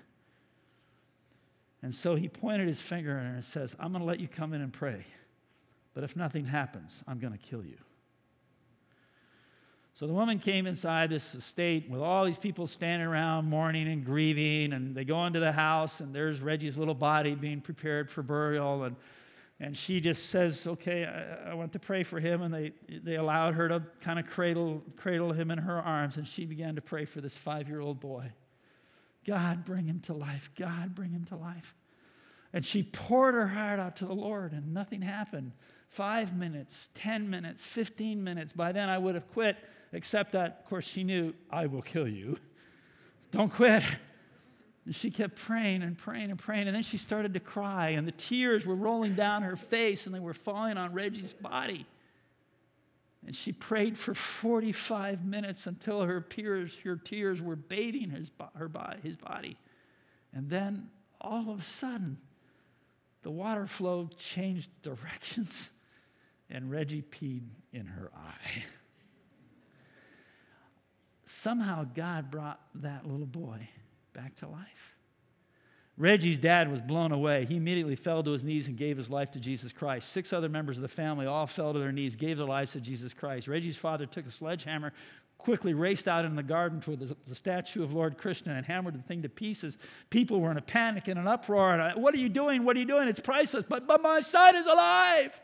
And 1.81 1.95
so 1.95 2.15
he 2.15 2.27
pointed 2.27 2.67
his 2.67 2.81
finger 2.81 3.17
and 3.17 3.43
says, 3.43 3.75
I'm 3.79 3.91
going 3.91 4.01
to 4.01 4.07
let 4.07 4.19
you 4.19 4.27
come 4.27 4.53
in 4.53 4.61
and 4.61 4.73
pray. 4.73 5.05
But 5.93 6.03
if 6.03 6.15
nothing 6.15 6.45
happens, 6.45 7.03
I'm 7.07 7.19
going 7.19 7.33
to 7.33 7.39
kill 7.39 7.63
you. 7.63 7.77
So 9.93 10.07
the 10.07 10.13
woman 10.13 10.39
came 10.39 10.65
inside 10.65 11.09
this 11.09 11.35
estate 11.35 11.89
with 11.89 11.99
all 11.99 12.23
these 12.23 12.37
people 12.37 12.67
standing 12.67 13.05
around 13.05 13.49
mourning 13.49 13.87
and 13.89 14.05
grieving. 14.05 14.71
And 14.71 14.95
they 14.95 15.03
go 15.03 15.25
into 15.25 15.41
the 15.41 15.51
house, 15.51 15.99
and 15.99 16.15
there's 16.15 16.39
Reggie's 16.39 16.77
little 16.77 16.93
body 16.93 17.35
being 17.35 17.59
prepared 17.59 18.09
for 18.09 18.23
burial. 18.23 18.83
And, 18.83 18.95
and 19.59 19.75
she 19.75 19.99
just 19.99 20.29
says, 20.29 20.65
Okay, 20.65 21.03
I, 21.03 21.51
I 21.51 21.53
want 21.53 21.73
to 21.73 21.79
pray 21.79 22.03
for 22.03 22.19
him. 22.19 22.43
And 22.43 22.53
they, 22.53 22.71
they 22.87 23.15
allowed 23.15 23.55
her 23.55 23.67
to 23.67 23.83
kind 23.99 24.19
of 24.19 24.29
cradle, 24.29 24.81
cradle 24.95 25.33
him 25.33 25.51
in 25.51 25.57
her 25.57 25.81
arms. 25.81 26.15
And 26.15 26.25
she 26.25 26.45
began 26.45 26.75
to 26.75 26.81
pray 26.81 27.03
for 27.03 27.19
this 27.19 27.35
five 27.35 27.67
year 27.67 27.81
old 27.81 27.99
boy. 27.99 28.31
God, 29.25 29.65
bring 29.65 29.85
him 29.85 29.99
to 30.01 30.13
life. 30.13 30.51
God, 30.57 30.95
bring 30.95 31.11
him 31.11 31.25
to 31.25 31.35
life. 31.35 31.75
And 32.53 32.65
she 32.65 32.83
poured 32.83 33.35
her 33.35 33.47
heart 33.47 33.79
out 33.79 33.97
to 33.97 34.05
the 34.05 34.13
Lord, 34.13 34.53
and 34.53 34.73
nothing 34.73 35.01
happened. 35.01 35.51
Five 35.87 36.35
minutes, 36.35 36.89
10 36.95 37.29
minutes, 37.29 37.65
15 37.65 38.23
minutes. 38.23 38.53
By 38.53 38.71
then, 38.71 38.89
I 38.89 38.97
would 38.97 39.15
have 39.15 39.31
quit, 39.31 39.57
except 39.93 40.31
that, 40.31 40.61
of 40.63 40.69
course, 40.69 40.85
she 40.85 41.03
knew, 41.03 41.33
I 41.51 41.67
will 41.67 41.81
kill 41.81 42.07
you. 42.07 42.37
Don't 43.31 43.53
quit. 43.53 43.83
And 44.85 44.95
she 44.95 45.11
kept 45.11 45.35
praying 45.35 45.83
and 45.83 45.95
praying 45.97 46.31
and 46.31 46.39
praying. 46.39 46.67
And 46.67 46.75
then 46.75 46.81
she 46.81 46.97
started 46.97 47.35
to 47.35 47.39
cry, 47.39 47.89
and 47.89 48.07
the 48.07 48.13
tears 48.13 48.65
were 48.65 48.75
rolling 48.75 49.13
down 49.13 49.43
her 49.43 49.55
face, 49.55 50.07
and 50.07 50.15
they 50.15 50.19
were 50.19 50.33
falling 50.33 50.77
on 50.77 50.93
Reggie's 50.93 51.33
body. 51.33 51.85
And 53.25 53.35
she 53.35 53.51
prayed 53.51 53.97
for 53.97 54.13
45 54.13 55.25
minutes 55.25 55.67
until 55.67 56.03
her 56.03 56.21
tears, 56.21 56.77
her 56.83 56.95
tears 56.95 57.41
were 57.41 57.55
bathing 57.55 58.09
his, 58.09 58.31
her 58.55 58.71
his 59.03 59.17
body. 59.17 59.57
And 60.33 60.49
then 60.49 60.89
all 61.19 61.49
of 61.49 61.59
a 61.59 61.63
sudden, 61.63 62.17
the 63.21 63.31
water 63.31 63.67
flow 63.67 64.09
changed 64.17 64.69
directions, 64.81 65.73
and 66.49 66.71
Reggie 66.71 67.01
peed 67.01 67.43
in 67.73 67.85
her 67.85 68.09
eye. 68.15 68.63
Somehow, 71.25 71.85
God 71.93 72.31
brought 72.31 72.59
that 72.75 73.05
little 73.05 73.25
boy 73.25 73.67
back 74.13 74.35
to 74.37 74.47
life. 74.47 74.95
Reggie's 75.99 76.39
dad 76.39 76.71
was 76.71 76.79
blown 76.79 77.11
away. 77.11 77.45
He 77.45 77.57
immediately 77.57 77.97
fell 77.97 78.23
to 78.23 78.31
his 78.31 78.41
knees 78.41 78.69
and 78.69 78.77
gave 78.77 78.95
his 78.95 79.09
life 79.09 79.31
to 79.31 79.39
Jesus 79.39 79.73
Christ. 79.73 80.09
Six 80.09 80.31
other 80.31 80.47
members 80.47 80.77
of 80.77 80.81
the 80.81 80.87
family 80.87 81.25
all 81.25 81.45
fell 81.45 81.73
to 81.73 81.79
their 81.79 81.91
knees, 81.91 82.15
gave 82.15 82.37
their 82.37 82.47
lives 82.47 82.71
to 82.71 82.79
Jesus 82.79 83.13
Christ. 83.13 83.49
Reggie's 83.49 83.75
father 83.75 84.05
took 84.05 84.25
a 84.25 84.31
sledgehammer, 84.31 84.93
quickly 85.37 85.73
raced 85.73 86.07
out 86.07 86.23
in 86.23 86.37
the 86.37 86.43
garden 86.43 86.79
to 86.81 86.95
the, 86.95 87.13
the 87.27 87.35
statue 87.35 87.83
of 87.83 87.91
Lord 87.91 88.17
Krishna 88.17 88.53
and 88.53 88.65
hammered 88.65 88.97
the 88.97 89.01
thing 89.01 89.21
to 89.23 89.29
pieces. 89.29 89.77
People 90.09 90.39
were 90.39 90.51
in 90.51 90.57
a 90.57 90.61
panic 90.61 91.09
and 91.09 91.19
an 91.19 91.27
uproar. 91.27 91.73
And 91.73 91.81
I, 91.81 91.91
what 91.97 92.13
are 92.13 92.17
you 92.17 92.29
doing? 92.29 92.63
What 92.63 92.77
are 92.77 92.79
you 92.79 92.85
doing? 92.85 93.09
It's 93.09 93.19
priceless. 93.19 93.65
But, 93.67 93.85
but 93.85 94.01
my 94.01 94.21
son 94.21 94.55
is 94.55 94.67
alive. 94.67 95.37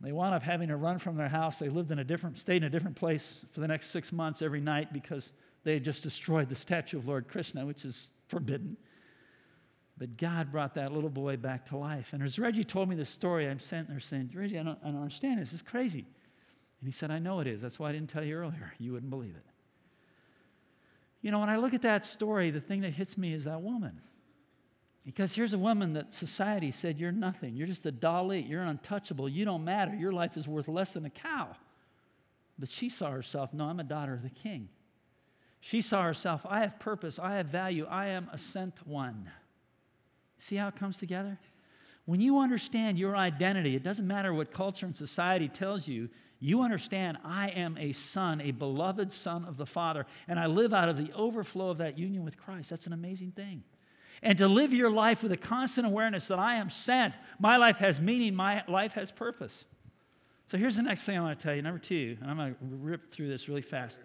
They 0.00 0.12
wound 0.12 0.34
up 0.34 0.44
having 0.44 0.68
to 0.68 0.76
run 0.76 1.00
from 1.00 1.16
their 1.16 1.28
house. 1.28 1.58
They 1.58 1.68
lived 1.68 1.90
in 1.90 1.98
a 1.98 2.04
different, 2.04 2.38
stayed 2.38 2.58
in 2.58 2.64
a 2.64 2.70
different 2.70 2.96
place 2.96 3.44
for 3.52 3.58
the 3.58 3.68
next 3.68 3.90
six 3.90 4.12
months 4.12 4.42
every 4.42 4.60
night 4.60 4.92
because 4.92 5.32
they 5.64 5.74
had 5.74 5.82
just 5.82 6.04
destroyed 6.04 6.48
the 6.48 6.54
statue 6.54 6.98
of 6.98 7.08
Lord 7.08 7.26
Krishna, 7.26 7.66
which 7.66 7.84
is 7.84 8.10
forbidden. 8.28 8.76
But 9.98 10.16
God 10.16 10.50
brought 10.50 10.74
that 10.74 10.92
little 10.92 11.10
boy 11.10 11.36
back 11.36 11.66
to 11.66 11.76
life. 11.76 12.12
And 12.12 12.22
as 12.22 12.38
Reggie 12.38 12.64
told 12.64 12.88
me 12.88 12.96
this 12.96 13.10
story, 13.10 13.48
I'm 13.48 13.58
sitting 13.58 13.86
there 13.88 14.00
saying, 14.00 14.30
Reggie, 14.34 14.58
I 14.58 14.62
don't, 14.62 14.78
I 14.82 14.88
don't 14.88 14.96
understand. 14.96 15.40
This 15.40 15.50
This 15.50 15.60
is 15.60 15.62
crazy. 15.62 16.06
And 16.80 16.88
he 16.88 16.90
said, 16.90 17.10
I 17.10 17.18
know 17.18 17.40
it 17.40 17.46
is. 17.46 17.60
That's 17.60 17.78
why 17.78 17.90
I 17.90 17.92
didn't 17.92 18.10
tell 18.10 18.24
you 18.24 18.36
earlier. 18.36 18.72
You 18.78 18.92
wouldn't 18.92 19.10
believe 19.10 19.36
it. 19.36 19.44
You 21.20 21.30
know, 21.30 21.38
when 21.38 21.48
I 21.48 21.56
look 21.56 21.74
at 21.74 21.82
that 21.82 22.04
story, 22.04 22.50
the 22.50 22.60
thing 22.60 22.80
that 22.80 22.92
hits 22.92 23.16
me 23.16 23.32
is 23.32 23.44
that 23.44 23.62
woman. 23.62 24.00
Because 25.04 25.34
here's 25.34 25.52
a 25.52 25.58
woman 25.58 25.92
that 25.94 26.12
society 26.12 26.70
said, 26.70 26.98
You're 26.98 27.12
nothing. 27.12 27.54
You're 27.54 27.66
just 27.66 27.86
a 27.86 27.92
Dalit. 27.92 28.48
You're 28.48 28.62
untouchable. 28.62 29.28
You 29.28 29.44
don't 29.44 29.64
matter. 29.64 29.94
Your 29.94 30.12
life 30.12 30.36
is 30.36 30.48
worth 30.48 30.68
less 30.68 30.94
than 30.94 31.04
a 31.04 31.10
cow. 31.10 31.48
But 32.58 32.68
she 32.68 32.88
saw 32.88 33.10
herself, 33.10 33.52
No, 33.52 33.64
I'm 33.64 33.80
a 33.80 33.84
daughter 33.84 34.14
of 34.14 34.22
the 34.22 34.30
king. 34.30 34.68
She 35.60 35.80
saw 35.80 36.02
herself, 36.02 36.44
I 36.48 36.60
have 36.60 36.80
purpose. 36.80 37.20
I 37.20 37.36
have 37.36 37.46
value. 37.46 37.86
I 37.88 38.08
am 38.08 38.28
a 38.32 38.38
sent 38.38 38.84
one. 38.86 39.30
See 40.42 40.56
how 40.56 40.66
it 40.66 40.74
comes 40.74 40.98
together? 40.98 41.38
When 42.04 42.20
you 42.20 42.40
understand 42.40 42.98
your 42.98 43.16
identity, 43.16 43.76
it 43.76 43.84
doesn't 43.84 44.08
matter 44.08 44.34
what 44.34 44.52
culture 44.52 44.86
and 44.86 44.96
society 44.96 45.46
tells 45.46 45.86
you, 45.86 46.08
you 46.40 46.62
understand 46.62 47.18
I 47.24 47.50
am 47.50 47.78
a 47.78 47.92
son, 47.92 48.40
a 48.40 48.50
beloved 48.50 49.12
son 49.12 49.44
of 49.44 49.56
the 49.56 49.66
Father, 49.66 50.04
and 50.26 50.40
I 50.40 50.46
live 50.46 50.74
out 50.74 50.88
of 50.88 50.96
the 50.96 51.12
overflow 51.12 51.70
of 51.70 51.78
that 51.78 51.96
union 51.96 52.24
with 52.24 52.36
Christ. 52.36 52.70
That's 52.70 52.88
an 52.88 52.92
amazing 52.92 53.30
thing. 53.30 53.62
And 54.20 54.36
to 54.38 54.48
live 54.48 54.74
your 54.74 54.90
life 54.90 55.22
with 55.22 55.30
a 55.30 55.36
constant 55.36 55.86
awareness 55.86 56.26
that 56.26 56.40
I 56.40 56.56
am 56.56 56.68
sent, 56.68 57.14
my 57.38 57.56
life 57.56 57.76
has 57.76 58.00
meaning, 58.00 58.34
my 58.34 58.64
life 58.66 58.94
has 58.94 59.12
purpose. 59.12 59.64
So 60.48 60.58
here's 60.58 60.74
the 60.74 60.82
next 60.82 61.04
thing 61.04 61.16
I 61.16 61.20
want 61.20 61.38
to 61.38 61.42
tell 61.42 61.54
you. 61.54 61.62
Number 61.62 61.78
two, 61.78 62.16
and 62.20 62.28
I'm 62.28 62.36
going 62.36 62.54
to 62.54 62.58
rip 62.60 63.12
through 63.12 63.28
this 63.28 63.48
really 63.48 63.62
fast. 63.62 64.00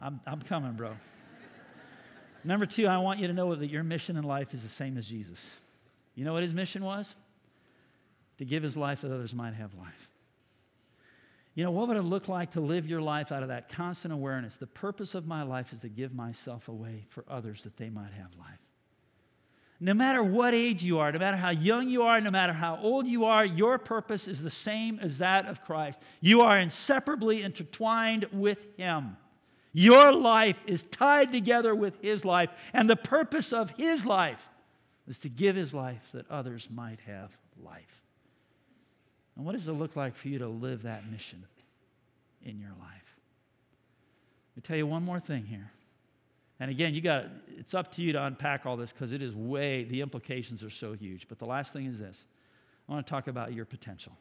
I'm, 0.00 0.18
I'm 0.26 0.40
coming, 0.40 0.72
bro. 0.72 0.94
Number 2.44 2.66
two, 2.66 2.86
I 2.86 2.98
want 2.98 3.20
you 3.20 3.26
to 3.26 3.32
know 3.32 3.54
that 3.54 3.66
your 3.68 3.82
mission 3.82 4.16
in 4.16 4.24
life 4.24 4.52
is 4.52 4.62
the 4.62 4.68
same 4.68 4.98
as 4.98 5.06
Jesus. 5.06 5.56
You 6.14 6.24
know 6.24 6.34
what 6.34 6.42
his 6.42 6.54
mission 6.54 6.84
was? 6.84 7.14
To 8.38 8.44
give 8.44 8.62
his 8.62 8.76
life 8.76 9.00
that 9.00 9.12
others 9.12 9.34
might 9.34 9.54
have 9.54 9.74
life. 9.74 10.08
You 11.54 11.62
know, 11.64 11.70
what 11.70 11.88
would 11.88 11.96
it 11.96 12.02
look 12.02 12.28
like 12.28 12.52
to 12.52 12.60
live 12.60 12.86
your 12.86 13.00
life 13.00 13.30
out 13.30 13.42
of 13.42 13.48
that 13.48 13.68
constant 13.68 14.12
awareness? 14.12 14.56
The 14.56 14.66
purpose 14.66 15.14
of 15.14 15.26
my 15.26 15.42
life 15.42 15.72
is 15.72 15.80
to 15.80 15.88
give 15.88 16.12
myself 16.12 16.68
away 16.68 17.04
for 17.10 17.24
others 17.28 17.62
that 17.62 17.76
they 17.76 17.88
might 17.88 18.12
have 18.12 18.30
life. 18.38 18.58
No 19.80 19.94
matter 19.94 20.22
what 20.22 20.54
age 20.54 20.82
you 20.82 20.98
are, 20.98 21.12
no 21.12 21.18
matter 21.18 21.36
how 21.36 21.50
young 21.50 21.88
you 21.88 22.02
are, 22.02 22.20
no 22.20 22.30
matter 22.30 22.52
how 22.52 22.78
old 22.80 23.06
you 23.06 23.24
are, 23.24 23.44
your 23.44 23.78
purpose 23.78 24.26
is 24.26 24.42
the 24.42 24.50
same 24.50 24.98
as 25.00 25.18
that 25.18 25.46
of 25.46 25.64
Christ. 25.64 25.98
You 26.20 26.42
are 26.42 26.58
inseparably 26.58 27.42
intertwined 27.42 28.26
with 28.32 28.66
Him. 28.76 29.16
Your 29.76 30.12
life 30.12 30.56
is 30.66 30.84
tied 30.84 31.32
together 31.32 31.74
with 31.74 32.00
His 32.00 32.24
life, 32.24 32.48
and 32.72 32.88
the 32.88 32.96
purpose 32.96 33.52
of 33.52 33.70
His 33.70 34.06
life 34.06 34.48
is 35.08 35.18
to 35.18 35.28
give 35.28 35.56
His 35.56 35.74
life 35.74 36.08
that 36.14 36.30
others 36.30 36.68
might 36.72 37.00
have 37.06 37.36
life. 37.62 38.02
And 39.36 39.44
what 39.44 39.52
does 39.52 39.66
it 39.66 39.72
look 39.72 39.96
like 39.96 40.14
for 40.14 40.28
you 40.28 40.38
to 40.38 40.48
live 40.48 40.84
that 40.84 41.10
mission 41.10 41.44
in 42.44 42.60
your 42.60 42.70
life? 42.70 43.18
Let 44.52 44.56
me 44.56 44.62
tell 44.62 44.76
you 44.76 44.86
one 44.86 45.04
more 45.04 45.18
thing 45.18 45.44
here. 45.44 45.72
And 46.60 46.70
again, 46.70 46.94
you 46.94 47.00
got 47.00 47.24
it's 47.58 47.74
up 47.74 47.92
to 47.96 48.02
you 48.02 48.12
to 48.12 48.24
unpack 48.24 48.64
all 48.66 48.76
this 48.76 48.92
because 48.92 49.12
it 49.12 49.22
is 49.22 49.34
way 49.34 49.82
the 49.82 50.00
implications 50.02 50.62
are 50.62 50.70
so 50.70 50.92
huge. 50.92 51.26
But 51.28 51.40
the 51.40 51.46
last 51.46 51.72
thing 51.72 51.86
is 51.86 51.98
this. 51.98 52.24
I 52.88 52.92
want 52.92 53.04
to 53.04 53.10
talk 53.10 53.26
about 53.26 53.52
your 53.52 53.64
potential. 53.64 54.12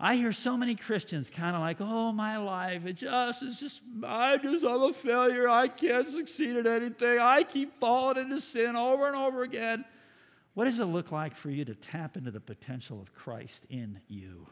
I 0.00 0.14
hear 0.14 0.32
so 0.32 0.56
many 0.56 0.76
Christians 0.76 1.28
kind 1.28 1.56
of 1.56 1.60
like, 1.60 1.78
oh, 1.80 2.12
my 2.12 2.36
life, 2.36 2.86
it 2.86 2.94
just 2.94 3.42
is 3.42 3.58
just, 3.58 3.82
I 4.04 4.36
just, 4.36 4.64
I'm 4.64 4.82
a 4.82 4.92
failure. 4.92 5.48
I 5.48 5.66
can't 5.66 6.06
succeed 6.06 6.56
at 6.56 6.66
anything. 6.66 7.18
I 7.18 7.42
keep 7.42 7.80
falling 7.80 8.18
into 8.18 8.40
sin 8.40 8.76
over 8.76 9.08
and 9.08 9.16
over 9.16 9.42
again. 9.42 9.84
What 10.54 10.66
does 10.66 10.78
it 10.78 10.84
look 10.84 11.10
like 11.10 11.36
for 11.36 11.50
you 11.50 11.64
to 11.64 11.74
tap 11.74 12.16
into 12.16 12.30
the 12.30 12.40
potential 12.40 13.00
of 13.00 13.12
Christ 13.12 13.66
in 13.70 14.00
you? 14.06 14.46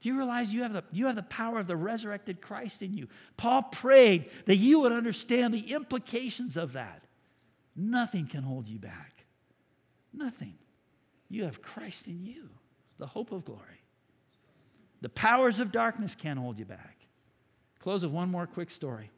Do 0.00 0.08
you 0.08 0.16
realize 0.16 0.52
you 0.52 0.62
have, 0.62 0.72
the, 0.72 0.84
you 0.92 1.06
have 1.06 1.16
the 1.16 1.22
power 1.22 1.58
of 1.58 1.66
the 1.66 1.76
resurrected 1.76 2.40
Christ 2.40 2.82
in 2.82 2.92
you? 2.92 3.08
Paul 3.36 3.62
prayed 3.62 4.30
that 4.46 4.56
you 4.56 4.80
would 4.80 4.92
understand 4.92 5.54
the 5.54 5.72
implications 5.72 6.56
of 6.56 6.74
that. 6.74 7.02
Nothing 7.74 8.26
can 8.26 8.42
hold 8.42 8.68
you 8.68 8.78
back. 8.78 9.24
Nothing. 10.12 10.54
You 11.28 11.44
have 11.44 11.62
Christ 11.62 12.06
in 12.06 12.24
you, 12.24 12.50
the 12.98 13.06
hope 13.06 13.32
of 13.32 13.44
glory. 13.44 13.83
The 15.04 15.10
powers 15.10 15.60
of 15.60 15.70
darkness 15.70 16.14
can't 16.14 16.38
hold 16.38 16.58
you 16.58 16.64
back. 16.64 16.96
Close 17.78 18.02
with 18.04 18.10
one 18.10 18.30
more 18.30 18.46
quick 18.46 18.70
story. 18.70 19.10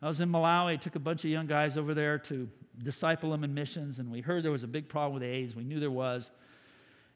I 0.00 0.08
was 0.08 0.22
in 0.22 0.30
Malawi, 0.30 0.80
took 0.80 0.94
a 0.94 0.98
bunch 0.98 1.24
of 1.24 1.30
young 1.30 1.46
guys 1.46 1.76
over 1.76 1.92
there 1.92 2.18
to 2.20 2.48
disciple 2.82 3.30
them 3.30 3.44
in 3.44 3.52
missions, 3.52 3.98
and 3.98 4.10
we 4.10 4.22
heard 4.22 4.42
there 4.42 4.50
was 4.50 4.62
a 4.62 4.66
big 4.66 4.88
problem 4.88 5.12
with 5.12 5.22
AIDS. 5.22 5.54
We 5.54 5.62
knew 5.62 5.78
there 5.78 5.90
was. 5.90 6.30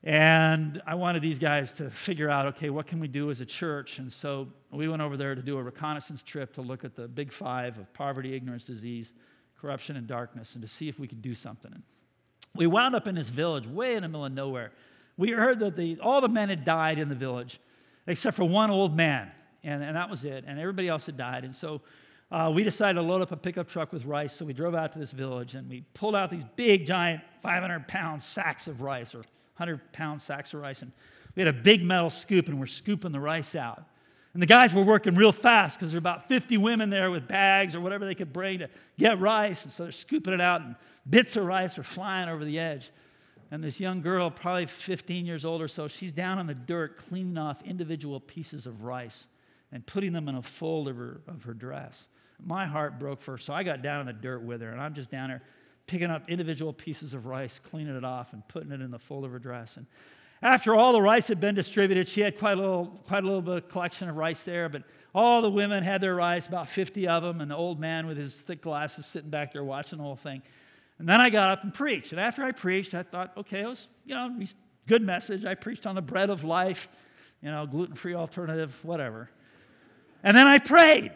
And 0.03 0.83
I 0.87 0.97
wanted 0.97 1.23
these 1.23 1.39
guys 1.39 1.77
to 1.77 1.89
figure 1.89 2.29
out 2.29 2.45
okay, 2.49 2.69
what 2.69 2.87
can 2.87 3.01
we 3.01 3.09
do 3.09 3.31
as 3.31 3.41
a 3.41 3.47
church? 3.47 3.99
And 3.99 4.13
so 4.13 4.49
we 4.71 4.87
went 4.87 5.01
over 5.01 5.17
there 5.17 5.35
to 5.35 5.41
do 5.41 5.57
a 5.57 5.63
reconnaissance 5.63 6.23
trip 6.23 6.53
to 6.57 6.61
look 6.61 6.85
at 6.85 6.95
the 6.95 7.09
big 7.09 7.33
five 7.33 7.79
of 7.79 7.91
poverty, 7.95 8.37
ignorance, 8.37 8.65
disease, 8.65 9.15
corruption, 9.59 9.97
and 9.97 10.07
darkness, 10.07 10.57
and 10.57 10.61
to 10.61 10.69
see 10.69 10.91
if 10.91 10.99
we 10.99 11.09
could 11.09 11.23
do 11.23 11.35
something. 11.35 11.73
And 11.73 11.83
we 12.55 12.67
wound 12.67 12.95
up 12.95 13.07
in 13.07 13.15
this 13.15 13.31
village 13.31 13.67
way 13.67 13.95
in 13.95 14.03
the 14.03 14.09
middle 14.09 14.27
of 14.27 14.33
nowhere. 14.33 14.73
We 15.17 15.31
heard 15.31 15.61
that 15.61 15.75
the, 15.75 15.99
all 16.01 16.21
the 16.21 16.29
men 16.29 16.51
had 16.51 16.67
died 16.67 16.99
in 16.99 17.09
the 17.09 17.15
village 17.15 17.59
except 18.07 18.37
for 18.37 18.45
one 18.45 18.71
old 18.71 18.97
man, 18.97 19.31
and, 19.63 19.83
and 19.83 19.97
that 19.97 20.11
was 20.11 20.25
it. 20.25 20.45
And 20.47 20.59
everybody 20.59 20.89
else 20.89 21.07
had 21.07 21.17
died. 21.17 21.45
And 21.45 21.55
so 21.55 21.81
uh, 22.31 22.51
we 22.55 22.65
decided 22.65 22.95
to 22.95 23.03
load 23.03 23.23
up 23.23 23.33
a 23.33 23.37
pickup 23.37 23.69
truck 23.69 23.93
with 23.93 24.05
rice. 24.05 24.35
So 24.35 24.45
we 24.45 24.53
drove 24.53 24.75
out 24.75 24.93
to 24.93 24.99
this 24.99 25.13
village 25.13 25.55
and 25.55 25.69
we 25.69 25.85
pulled 25.95 26.17
out 26.17 26.31
these 26.31 26.45
big, 26.57 26.87
giant 26.87 27.23
500 27.43 27.87
pound 27.87 28.23
sacks 28.23 28.67
of 28.67 28.81
rice 28.81 29.15
or 29.15 29.19
100 29.19 29.93
pound 29.93 30.21
sacks 30.21 30.53
of 30.53 30.61
rice. 30.61 30.83
And 30.83 30.91
we 31.37 31.45
had 31.45 31.55
a 31.55 31.59
big 31.59 31.85
metal 31.85 32.11
scoop 32.11 32.49
and 32.49 32.59
we're 32.59 32.67
scooping 32.67 33.13
the 33.13 33.21
rice 33.21 33.55
out. 33.55 33.85
And 34.33 34.43
the 34.43 34.47
guys 34.47 34.75
were 34.75 34.83
working 34.83 35.15
real 35.15 35.31
fast 35.31 35.79
because 35.79 35.93
there 35.93 35.99
were 35.99 36.03
about 36.03 36.29
50 36.29 36.57
women 36.59 36.91
there 36.91 37.11
with 37.13 37.29
bags 37.29 37.77
or 37.77 37.81
whatever 37.81 38.05
they 38.05 38.17
could 38.17 38.33
bring 38.33 38.59
to 38.59 38.69
get 38.99 39.21
rice. 39.21 39.63
And 39.63 39.73
so 39.73 39.85
they're 39.85 39.93
scooping 39.93 40.35
it 40.35 40.41
out, 40.41 40.61
and 40.61 40.75
bits 41.09 41.37
of 41.37 41.45
rice 41.45 41.79
are 41.79 41.85
flying 41.85 42.29
over 42.29 42.45
the 42.45 42.59
edge. 42.59 42.91
And 43.51 43.63
this 43.63 43.79
young 43.79 44.01
girl, 44.01 44.31
probably 44.31 44.67
15 44.67 45.27
years 45.27 45.45
old 45.45 45.63
or 45.63 45.69
so, 45.69 45.89
she's 45.89 46.13
down 46.13 46.39
in 46.39 46.47
the 46.47 46.55
dirt 46.55 46.99
cleaning 46.99 47.39
off 47.39 47.63
individual 47.63 48.21
pieces 48.21 48.67
of 48.67 48.83
rice 48.83 49.27
and 49.73 49.85
putting 49.87 50.13
them 50.13 50.29
in 50.29 50.37
a 50.37 50.43
fold 50.43 50.89
of 50.89 50.97
her, 50.97 51.21
of 51.29 51.45
her 51.45 51.55
dress. 51.55 52.09
My 52.45 52.67
heart 52.67 52.99
broke 52.99 53.21
for 53.21 53.33
her, 53.33 53.39
so 53.39 53.53
I 53.53 53.63
got 53.63 53.83
down 53.83 54.01
in 54.01 54.07
the 54.07 54.13
dirt 54.13 54.43
with 54.43 54.61
her, 54.61 54.71
and 54.71 54.81
I'm 54.81 54.95
just 54.95 55.11
down 55.11 55.29
there 55.29 55.43
picking 55.87 56.11
up 56.11 56.29
individual 56.29 56.73
pieces 56.73 57.15
of 57.15 57.27
rice, 57.27 57.59
cleaning 57.59 57.97
it 57.97 58.05
off, 58.05 58.33
and 58.33 58.47
putting 58.49 58.73
it 58.73 58.81
in 58.81 58.91
the 58.91 58.99
fold 58.99 59.25
of 59.25 59.31
her 59.33 59.39
dress. 59.39 59.77
And 59.77 59.87
after 60.43 60.75
all 60.75 60.93
the 60.93 61.03
rice 61.03 61.29
had 61.29 61.41
been 61.41 61.55
distributed, 61.55 62.09
she 62.09 62.21
had 62.21 62.39
quite 62.39 62.59
a 62.59 62.61
little, 62.61 62.87
quite 63.07 63.23
a 63.23 63.27
little 63.27 63.43
bit 63.43 63.57
of 63.57 63.69
collection 63.69 64.09
of 64.09 64.17
rice 64.17 64.45
there, 64.45 64.69
but 64.69 64.83
all 65.15 65.43
the 65.43 65.51
women 65.51 65.83
had 65.83 66.01
their 66.01 66.15
rice, 66.15 66.47
about 66.47 66.69
50 66.69 67.07
of 67.07 67.23
them, 67.23 67.41
and 67.41 67.51
the 67.51 67.57
old 67.57 67.79
man 67.79 68.07
with 68.07 68.17
his 68.17 68.41
thick 68.41 68.63
glasses 68.63 69.07
sitting 69.07 69.31
back 69.31 69.53
there 69.53 69.65
watching 69.65 69.99
the 69.99 70.05
whole 70.05 70.17
thing. 70.17 70.43
And 70.99 71.09
then 71.09 71.21
I 71.21 71.31
got 71.31 71.51
up 71.51 71.65
and 71.65 71.75
preached. 71.75 72.13
And 72.13 72.21
after 72.21 72.43
I 72.43 72.53
preached, 72.53 72.95
I 72.95 73.03
thought, 73.03 73.33
okay, 73.37 73.61
it 73.63 73.67
was, 73.67 73.89
you 74.05 74.15
know, 74.15 74.37
good 74.87 75.03
message. 75.03 75.45
I 75.45 75.55
preached 75.55 75.87
on 75.87 75.95
the 75.95 76.03
bread 76.03 76.31
of 76.31 76.45
life, 76.45 76.89
you 77.43 77.51
know, 77.51 77.67
gluten 77.67 77.95
free 77.95 78.15
alternative, 78.15 78.77
whatever. 78.83 79.31
And 80.23 80.37
then 80.37 80.47
I 80.47 80.59
prayed. 80.59 81.13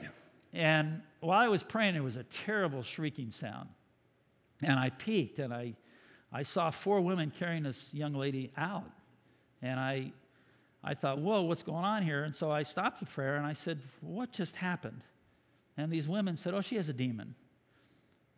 And 0.53 1.03
while 1.21 1.38
I 1.38 1.49
was 1.49 1.62
praying, 1.62 1.95
it 1.95 2.03
was 2.03 2.17
a 2.17 2.25
terrible 2.25 2.83
shrieking 2.83 3.31
sound. 3.31 3.69
And 4.62 4.79
I 4.79 4.91
peeked 4.91 5.38
and 5.38 5.55
I, 5.55 5.75
I 6.33 6.43
saw 6.43 6.71
four 6.71 7.01
women 7.01 7.33
carrying 7.38 7.62
this 7.62 7.93
young 7.95 8.14
lady 8.14 8.51
out. 8.57 8.91
And 9.62 9.79
I, 9.79 10.12
I 10.83 10.95
thought, 10.95 11.19
whoa, 11.19 11.43
what's 11.43 11.62
going 11.62 11.85
on 11.85 12.03
here? 12.03 12.25
And 12.25 12.35
so 12.35 12.51
I 12.51 12.64
stopped 12.64 13.01
the 13.01 13.07
prayer 13.07 13.37
and 13.37 13.47
I 13.47 13.53
said, 13.53 13.81
what 14.01 14.33
just 14.33 14.57
happened? 14.57 15.03
And 15.77 15.93
these 15.93 16.09
women 16.09 16.35
said, 16.35 16.55
oh, 16.55 16.61
she 16.61 16.77
has 16.77 16.88
a 16.88 16.93
demon. 16.93 17.35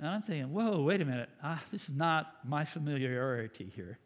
And 0.01 0.09
I'm 0.09 0.23
thinking, 0.23 0.51
whoa, 0.51 0.81
wait 0.81 1.03
a 1.03 1.05
minute. 1.05 1.29
Ah, 1.45 1.63
this 1.71 1.87
is 1.87 1.95
not 1.95 2.35
my 2.43 2.65
familiarity 2.65 3.71
here. 3.77 3.99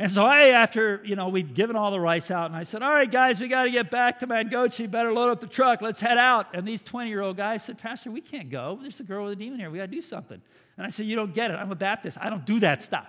And 0.00 0.10
so 0.10 0.24
I, 0.24 0.48
after, 0.48 1.00
you 1.04 1.14
know, 1.14 1.28
we'd 1.28 1.54
given 1.54 1.76
all 1.76 1.92
the 1.92 2.00
rice 2.00 2.32
out, 2.32 2.46
and 2.46 2.56
I 2.56 2.64
said, 2.64 2.82
all 2.82 2.90
right, 2.90 3.10
guys, 3.10 3.40
we 3.40 3.46
got 3.46 3.64
to 3.64 3.70
get 3.70 3.90
back 3.90 4.18
to 4.20 4.26
Mangochi. 4.26 4.90
Better 4.90 5.12
load 5.12 5.30
up 5.30 5.40
the 5.40 5.46
truck. 5.46 5.82
Let's 5.82 6.00
head 6.00 6.18
out. 6.18 6.48
And 6.52 6.66
these 6.66 6.82
20-year-old 6.82 7.36
guys 7.36 7.64
said, 7.64 7.78
Pastor, 7.78 8.10
we 8.10 8.20
can't 8.20 8.50
go. 8.50 8.78
There's 8.80 8.98
a 9.00 9.04
girl 9.04 9.24
with 9.24 9.34
a 9.34 9.36
demon 9.36 9.58
here. 9.58 9.70
We 9.70 9.78
got 9.78 9.86
to 9.86 9.90
do 9.90 10.00
something. 10.00 10.40
And 10.76 10.86
I 10.86 10.88
said, 10.88 11.06
you 11.06 11.16
don't 11.16 11.34
get 11.34 11.52
it. 11.52 11.54
I'm 11.54 11.70
a 11.72 11.76
Baptist. 11.76 12.18
I 12.20 12.28
don't 12.30 12.44
do 12.44 12.60
that 12.60 12.82
stuff. 12.82 13.08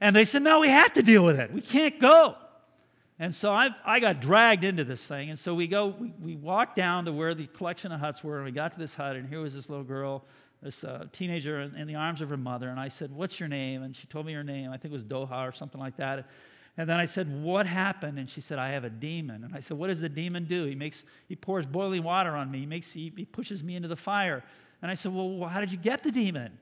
And 0.00 0.14
they 0.16 0.24
said, 0.24 0.42
no, 0.42 0.60
we 0.60 0.68
have 0.68 0.94
to 0.94 1.02
deal 1.02 1.24
with 1.24 1.38
it. 1.38 1.52
We 1.52 1.60
can't 1.60 1.98
go. 1.98 2.36
And 3.18 3.34
so 3.34 3.52
I, 3.52 3.68
I 3.84 4.00
got 4.00 4.20
dragged 4.20 4.64
into 4.64 4.84
this 4.84 5.06
thing. 5.06 5.28
And 5.28 5.38
so 5.38 5.54
we 5.54 5.66
go, 5.66 5.88
we, 5.88 6.12
we 6.22 6.36
walked 6.36 6.74
down 6.74 7.04
to 7.04 7.12
where 7.12 7.34
the 7.34 7.46
collection 7.48 7.92
of 7.92 8.00
huts 8.00 8.24
were, 8.24 8.36
and 8.36 8.46
we 8.46 8.50
got 8.50 8.72
to 8.72 8.78
this 8.78 8.94
hut, 8.94 9.16
and 9.16 9.28
here 9.28 9.40
was 9.40 9.54
this 9.54 9.68
little 9.68 9.84
girl 9.84 10.24
this 10.62 10.84
uh, 10.84 11.06
teenager 11.12 11.60
in, 11.60 11.74
in, 11.74 11.86
the 11.86 11.94
arms 11.94 12.20
of 12.20 12.28
her 12.28 12.36
mother, 12.36 12.68
and 12.68 12.78
I 12.78 12.88
said, 12.88 13.10
What's 13.10 13.40
your 13.40 13.48
name? 13.48 13.82
And 13.82 13.96
she 13.96 14.06
told 14.06 14.26
me 14.26 14.32
her 14.34 14.44
name. 14.44 14.70
I 14.70 14.76
think 14.76 14.92
it 14.92 14.92
was 14.92 15.04
Doha 15.04 15.48
or 15.48 15.52
something 15.52 15.80
like 15.80 15.96
that. 15.96 16.28
And 16.76 16.88
then 16.88 16.98
I 16.98 17.04
said, 17.04 17.42
What 17.42 17.66
happened? 17.66 18.18
And 18.18 18.28
she 18.28 18.40
said, 18.40 18.58
I 18.58 18.68
have 18.70 18.84
a 18.84 18.90
demon. 18.90 19.44
And 19.44 19.54
I 19.54 19.60
said, 19.60 19.78
What 19.78 19.88
does 19.88 20.00
the 20.00 20.08
demon 20.08 20.44
do? 20.44 20.66
He 20.66 20.74
makes 20.74 21.04
he 21.28 21.36
pours 21.36 21.66
boiling 21.66 22.02
water 22.02 22.36
on 22.36 22.50
me. 22.50 22.60
He 22.60 22.66
makes 22.66 22.92
he, 22.92 23.12
he 23.16 23.24
pushes 23.24 23.64
me 23.64 23.76
into 23.76 23.88
the 23.88 23.96
fire. 23.96 24.44
And 24.82 24.90
I 24.90 24.94
said, 24.94 25.14
Well, 25.14 25.48
how 25.48 25.60
did 25.60 25.72
you 25.72 25.78
get 25.78 26.02
the 26.02 26.12
demon? 26.12 26.58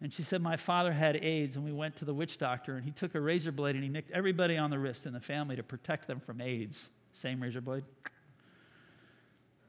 And 0.00 0.12
she 0.12 0.22
said, 0.22 0.42
My 0.42 0.56
father 0.56 0.92
had 0.92 1.16
AIDS, 1.16 1.56
and 1.56 1.64
we 1.64 1.72
went 1.72 1.96
to 1.96 2.04
the 2.04 2.14
witch 2.14 2.38
doctor, 2.38 2.76
and 2.76 2.84
he 2.84 2.90
took 2.90 3.14
a 3.14 3.20
razor 3.20 3.52
blade 3.52 3.74
and 3.74 3.84
he 3.84 3.90
nicked 3.90 4.10
everybody 4.10 4.56
on 4.56 4.70
the 4.70 4.78
wrist 4.78 5.06
in 5.06 5.12
the 5.12 5.20
family 5.20 5.56
to 5.56 5.62
protect 5.62 6.06
them 6.06 6.20
from 6.20 6.40
AIDS. 6.40 6.90
Same 7.12 7.42
razor 7.42 7.60
blade. 7.60 7.84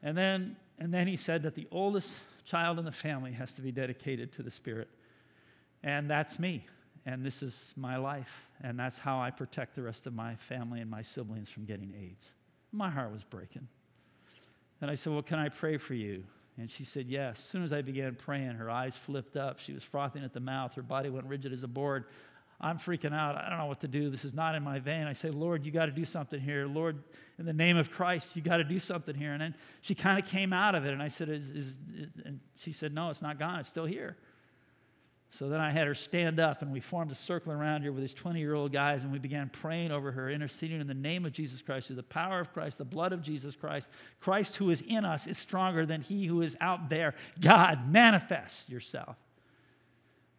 And 0.02 0.16
then, 0.16 0.56
and 0.78 0.92
then 0.92 1.06
he 1.06 1.16
said 1.16 1.42
that 1.44 1.54
the 1.54 1.66
oldest 1.70 2.18
child 2.46 2.78
in 2.78 2.84
the 2.84 2.92
family 2.92 3.32
has 3.32 3.52
to 3.54 3.60
be 3.60 3.72
dedicated 3.72 4.32
to 4.34 4.42
the 4.42 4.50
Spirit. 4.50 4.88
And 5.82 6.08
that's 6.08 6.38
me. 6.38 6.64
And 7.04 7.24
this 7.24 7.42
is 7.42 7.74
my 7.76 7.96
life. 7.96 8.48
And 8.62 8.78
that's 8.78 8.98
how 8.98 9.20
I 9.20 9.30
protect 9.30 9.74
the 9.74 9.82
rest 9.82 10.06
of 10.06 10.14
my 10.14 10.34
family 10.36 10.80
and 10.80 10.90
my 10.90 11.02
siblings 11.02 11.48
from 11.48 11.64
getting 11.64 11.92
AIDS. 12.00 12.32
My 12.72 12.88
heart 12.90 13.12
was 13.12 13.22
breaking. 13.22 13.68
And 14.80 14.90
I 14.90 14.94
said, 14.94 15.12
Well, 15.12 15.22
can 15.22 15.38
I 15.38 15.48
pray 15.48 15.76
for 15.76 15.94
you? 15.94 16.24
And 16.58 16.70
she 16.70 16.84
said, 16.84 17.06
Yes. 17.06 17.38
As 17.38 17.44
soon 17.44 17.62
as 17.62 17.72
I 17.72 17.82
began 17.82 18.14
praying, 18.14 18.52
her 18.52 18.70
eyes 18.70 18.96
flipped 18.96 19.36
up. 19.36 19.58
She 19.58 19.72
was 19.72 19.84
frothing 19.84 20.24
at 20.24 20.32
the 20.32 20.40
mouth. 20.40 20.74
Her 20.74 20.82
body 20.82 21.10
went 21.10 21.26
rigid 21.26 21.52
as 21.52 21.62
a 21.62 21.68
board. 21.68 22.06
I'm 22.60 22.78
freaking 22.78 23.12
out. 23.12 23.36
I 23.36 23.50
don't 23.50 23.58
know 23.58 23.66
what 23.66 23.80
to 23.80 23.88
do. 23.88 24.08
This 24.08 24.24
is 24.24 24.32
not 24.32 24.54
in 24.54 24.62
my 24.62 24.78
vein. 24.78 25.06
I 25.06 25.12
say, 25.12 25.30
Lord, 25.30 25.66
you 25.66 25.72
got 25.72 25.86
to 25.86 25.92
do 25.92 26.04
something 26.04 26.40
here. 26.40 26.66
Lord, 26.66 27.02
in 27.38 27.44
the 27.44 27.52
name 27.52 27.76
of 27.76 27.90
Christ, 27.90 28.34
you 28.34 28.40
got 28.40 28.56
to 28.58 28.64
do 28.64 28.78
something 28.78 29.14
here. 29.14 29.32
And 29.32 29.40
then 29.40 29.54
she 29.82 29.94
kind 29.94 30.18
of 30.18 30.26
came 30.26 30.52
out 30.54 30.74
of 30.74 30.86
it. 30.86 30.92
And 30.92 31.02
I 31.02 31.08
said, 31.08 31.28
is, 31.28 31.50
is, 31.50 31.66
is, 31.94 32.08
and 32.24 32.40
she 32.58 32.72
said, 32.72 32.94
no, 32.94 33.10
it's 33.10 33.20
not 33.20 33.38
gone. 33.38 33.60
It's 33.60 33.68
still 33.68 33.84
here. 33.84 34.16
So 35.30 35.50
then 35.50 35.60
I 35.60 35.70
had 35.70 35.86
her 35.86 35.94
stand 35.94 36.40
up, 36.40 36.62
and 36.62 36.72
we 36.72 36.80
formed 36.80 37.10
a 37.10 37.14
circle 37.14 37.52
around 37.52 37.82
her 37.82 37.92
with 37.92 38.00
these 38.00 38.14
20 38.14 38.38
year 38.38 38.54
old 38.54 38.72
guys, 38.72 39.02
and 39.02 39.12
we 39.12 39.18
began 39.18 39.50
praying 39.50 39.90
over 39.90 40.10
her, 40.12 40.30
interceding 40.30 40.80
in 40.80 40.86
the 40.86 40.94
name 40.94 41.26
of 41.26 41.32
Jesus 41.32 41.60
Christ, 41.60 41.88
through 41.88 41.96
the 41.96 42.02
power 42.04 42.40
of 42.40 42.54
Christ, 42.54 42.78
the 42.78 42.86
blood 42.86 43.12
of 43.12 43.20
Jesus 43.20 43.54
Christ. 43.54 43.90
Christ 44.20 44.56
who 44.56 44.70
is 44.70 44.82
in 44.82 45.04
us 45.04 45.26
is 45.26 45.36
stronger 45.36 45.84
than 45.84 46.00
he 46.00 46.24
who 46.24 46.40
is 46.40 46.56
out 46.60 46.88
there. 46.88 47.14
God, 47.38 47.92
manifest 47.92 48.70
yourself. 48.70 49.16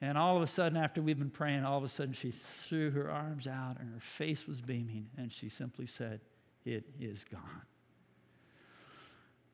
And 0.02 0.18
all 0.18 0.38
of 0.38 0.44
a 0.44 0.48
sudden, 0.48 0.78
after 0.78 1.02
we've 1.02 1.18
been 1.18 1.30
praying, 1.30 1.64
all 1.64 1.78
of 1.78 1.84
a 1.84 1.90
sudden 1.90 2.14
she 2.14 2.32
threw 2.32 2.92
her 2.92 3.10
arms 3.10 3.48
out 3.48 3.78
and 3.80 3.92
her 3.94 4.00
face 4.00 4.46
was 4.46 4.62
beaming, 4.62 5.08
and 5.18 5.32
she 5.32 5.50
simply 5.50 5.88
said, 5.88 6.20
It 6.66 6.84
is 7.00 7.24
gone. 7.24 7.62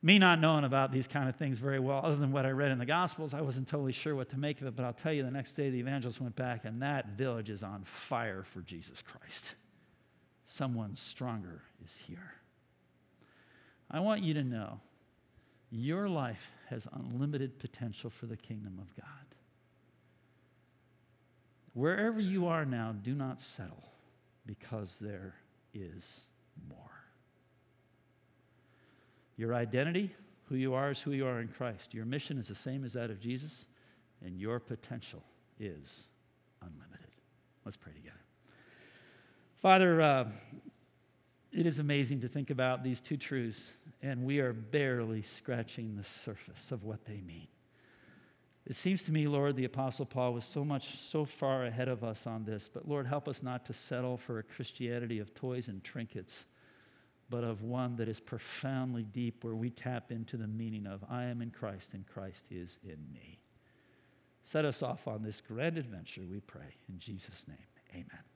Me 0.05 0.19
not 0.19 0.41
knowing 0.41 0.65
about 0.65 0.91
these 0.91 1.07
kind 1.07 1.29
of 1.29 1.35
things 1.37 1.59
very 1.59 1.79
well, 1.79 2.01
other 2.03 2.17
than 2.17 2.33
what 2.33 2.45
I 2.45 2.49
read 2.49 2.71
in 2.71 2.77
the 2.77 2.85
Gospels, 2.85 3.33
I 3.33 3.39
wasn't 3.39 3.69
totally 3.69 3.93
sure 3.93 4.15
what 4.15 4.29
to 4.31 4.37
make 4.37 4.59
of 4.59 4.67
it, 4.67 4.75
but 4.75 4.83
I'll 4.83 4.91
tell 4.91 5.13
you 5.13 5.23
the 5.23 5.31
next 5.31 5.53
day 5.53 5.69
the 5.69 5.79
evangelist 5.79 6.19
went 6.19 6.35
back, 6.35 6.65
and 6.65 6.81
that 6.81 7.17
village 7.17 7.49
is 7.49 7.63
on 7.63 7.83
fire 7.85 8.43
for 8.43 8.59
Jesus 8.61 9.01
Christ. 9.01 9.55
Someone 10.45 10.97
stronger 10.97 11.61
is 11.85 11.95
here. 11.95 12.33
I 13.89 14.01
want 14.01 14.23
you 14.23 14.33
to 14.33 14.43
know 14.43 14.81
your 15.71 16.09
life 16.09 16.51
has 16.69 16.85
unlimited 16.91 17.57
potential 17.57 18.09
for 18.09 18.25
the 18.25 18.35
kingdom 18.35 18.79
of 18.81 18.93
God. 18.97 19.32
Wherever 21.73 22.19
you 22.19 22.47
are 22.47 22.65
now, 22.65 22.93
do 23.03 23.15
not 23.15 23.41
settle 23.41 23.83
because 24.45 24.97
there 24.99 25.35
is 25.73 26.21
more. 26.69 26.77
Your 29.37 29.55
identity, 29.55 30.13
who 30.47 30.55
you 30.55 30.75
are, 30.75 30.91
is 30.91 30.99
who 30.99 31.11
you 31.11 31.25
are 31.25 31.41
in 31.41 31.47
Christ. 31.47 31.93
Your 31.93 32.05
mission 32.05 32.37
is 32.37 32.47
the 32.47 32.55
same 32.55 32.83
as 32.83 32.93
that 32.93 33.09
of 33.09 33.19
Jesus, 33.19 33.65
and 34.23 34.37
your 34.37 34.59
potential 34.59 35.23
is 35.59 36.03
unlimited. 36.61 37.09
Let's 37.65 37.77
pray 37.77 37.93
together. 37.93 38.19
Father, 39.57 40.01
uh, 40.01 40.25
it 41.51 41.65
is 41.65 41.79
amazing 41.79 42.21
to 42.21 42.27
think 42.27 42.49
about 42.49 42.83
these 42.83 43.01
two 43.01 43.17
truths, 43.17 43.75
and 44.01 44.23
we 44.23 44.39
are 44.39 44.53
barely 44.53 45.21
scratching 45.21 45.95
the 45.95 46.03
surface 46.03 46.71
of 46.71 46.83
what 46.83 47.05
they 47.05 47.21
mean. 47.21 47.47
It 48.65 48.75
seems 48.75 49.03
to 49.03 49.11
me, 49.11 49.27
Lord, 49.27 49.57
the 49.57 49.65
Apostle 49.65 50.05
Paul 50.05 50.33
was 50.33 50.45
so 50.45 50.63
much, 50.63 50.95
so 50.95 51.25
far 51.25 51.65
ahead 51.65 51.89
of 51.89 52.03
us 52.03 52.25
on 52.25 52.45
this. 52.45 52.69
But 52.73 52.87
Lord, 52.87 53.05
help 53.05 53.27
us 53.27 53.43
not 53.43 53.65
to 53.65 53.73
settle 53.73 54.17
for 54.17 54.39
a 54.39 54.43
Christianity 54.43 55.19
of 55.19 55.33
toys 55.33 55.67
and 55.67 55.83
trinkets, 55.83 56.45
but 57.29 57.43
of 57.43 57.61
one 57.61 57.97
that 57.97 58.07
is 58.07 58.21
profoundly 58.21 59.03
deep, 59.03 59.43
where 59.43 59.55
we 59.55 59.69
tap 59.69 60.11
into 60.11 60.37
the 60.37 60.47
meaning 60.47 60.87
of 60.87 61.03
I 61.09 61.25
am 61.25 61.41
in 61.41 61.51
Christ 61.51 61.93
and 61.93 62.07
Christ 62.07 62.45
is 62.51 62.77
in 62.83 62.99
me. 63.13 63.39
Set 64.45 64.63
us 64.63 64.81
off 64.81 65.07
on 65.07 65.23
this 65.23 65.41
grand 65.41 65.77
adventure, 65.77 66.21
we 66.29 66.39
pray. 66.39 66.75
In 66.87 66.99
Jesus' 66.99 67.45
name, 67.47 67.57
amen. 67.93 68.32